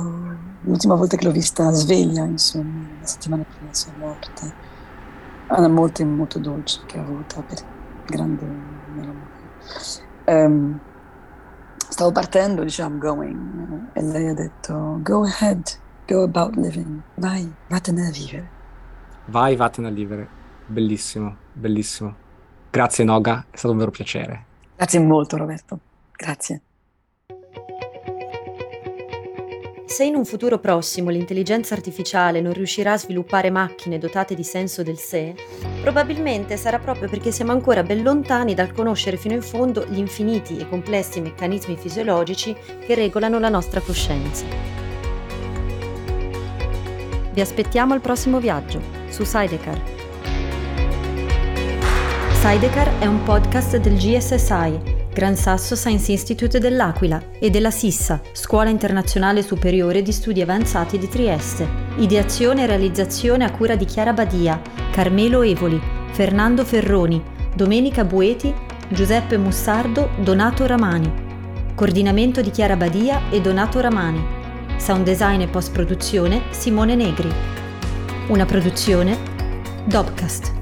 l'ultima 0.62 0.96
volta 0.96 1.18
che 1.18 1.26
l'ho 1.26 1.32
vista 1.32 1.72
sveglia, 1.72 2.24
insomma, 2.24 2.88
la 3.00 3.06
settimana 3.06 3.44
prima 3.44 3.62
della 3.62 3.74
sua 3.74 3.94
morte. 3.98 4.54
È 5.48 5.58
una 5.58 5.70
morte 5.70 6.06
molto 6.06 6.40
dolce 6.40 6.82
che 6.86 7.00
ha 7.00 7.02
avuto 7.02 7.42
per 7.42 7.58
grande 8.06 8.46
melancolia. 8.94 9.48
Um, 10.26 10.80
stavo 11.90 12.12
partendo, 12.12 12.64
diciamo, 12.64 12.98
going, 12.98 13.90
e 13.94 14.02
lei 14.02 14.28
ha 14.30 14.34
detto, 14.34 15.00
go 15.02 15.24
ahead, 15.24 15.62
go 16.08 16.24
about 16.24 16.56
living, 16.56 17.02
vai, 17.16 17.52
vattene 17.68 18.08
a 18.08 18.12
vivere. 18.12 18.50
Vai, 19.26 19.56
vattene 19.56 19.88
a 19.88 19.92
vivere. 19.92 20.28
Bellissimo, 20.66 21.36
bellissimo. 21.52 22.16
Grazie 22.70 23.04
Noga, 23.04 23.46
è 23.50 23.58
stato 23.58 23.74
un 23.74 23.80
vero 23.80 23.92
piacere. 23.92 24.46
Grazie 24.76 25.00
molto 25.00 25.38
Roberto, 25.38 25.80
grazie. 26.16 26.62
Se 29.90 30.04
in 30.04 30.14
un 30.14 30.24
futuro 30.24 30.60
prossimo 30.60 31.10
l'intelligenza 31.10 31.74
artificiale 31.74 32.42
non 32.42 32.54
riuscirà 32.54 32.92
a 32.92 32.98
sviluppare 32.98 33.50
macchine 33.50 33.98
dotate 33.98 34.36
di 34.36 34.44
senso 34.44 34.84
del 34.84 35.00
sé, 35.00 35.34
probabilmente 35.82 36.58
sarà 36.58 36.78
proprio 36.78 37.10
perché 37.10 37.32
siamo 37.32 37.54
ancora 37.54 37.82
ben 37.82 38.04
lontani 38.04 38.54
dal 38.54 38.72
conoscere 38.72 39.18
fino 39.18 39.34
in 39.34 39.42
fondo 39.42 39.88
gli 39.88 39.98
infiniti 39.98 40.58
e 40.58 40.70
complessi 40.70 41.22
meccanismi 41.22 41.76
fisiologici 41.76 42.56
che 42.86 42.94
regolano 42.94 43.40
la 43.40 43.50
nostra 43.50 43.82
coscienza. 43.82 44.46
Vi 47.34 47.42
aspettiamo 47.42 47.94
al 47.96 48.02
prossimo 48.02 48.40
viaggio 48.40 48.80
su 49.10 49.24
Sidecar. 49.24 49.82
Sidecar 52.34 53.00
è 53.00 53.08
un 53.08 53.24
podcast 53.24 53.78
del 53.78 53.96
GSSI, 53.98 54.89
Gran 55.12 55.36
Sasso 55.36 55.76
Science 55.76 56.12
Institute 56.12 56.60
dell'Aquila, 56.60 57.22
e 57.40 57.50
della 57.50 57.72
SISSA, 57.72 58.22
Scuola 58.32 58.70
Internazionale 58.70 59.42
Superiore 59.42 60.02
di 60.02 60.12
Studi 60.12 60.42
Avanzati 60.42 60.98
di 60.98 61.10
Trieste. 61.10 61.68
Ideazione 61.98 62.64
e 62.64 62.68
realizzazione 62.68 63.44
a 63.44 63.52
cura 63.52 63.76
di 63.76 63.86
Chiara 63.86 64.14
Badia, 64.14 64.62
Carmelo 64.92 65.42
Evoli, 65.42 65.82
Fernando 66.12 66.64
Ferroni, 66.64 67.22
Domenica 67.56 68.04
Bueti, 68.04 68.54
Giuseppe 68.90 69.38
Mussardo, 69.38 70.10
Donato 70.22 70.66
Ramani. 70.66 71.28
Coordinamento 71.76 72.42
di 72.42 72.52
Chiara 72.52 72.76
Badia 72.76 73.30
e 73.30 73.42
Donato 73.42 73.80
Ramani. 73.80 74.38
Sound 74.78 75.04
design 75.04 75.42
e 75.42 75.48
post 75.48 75.72
produzione 75.72 76.44
Simone 76.52 76.96
Negri. 76.96 77.32
Una 78.28 78.46
produzione 78.46 79.18
Dobcast. 79.86 80.59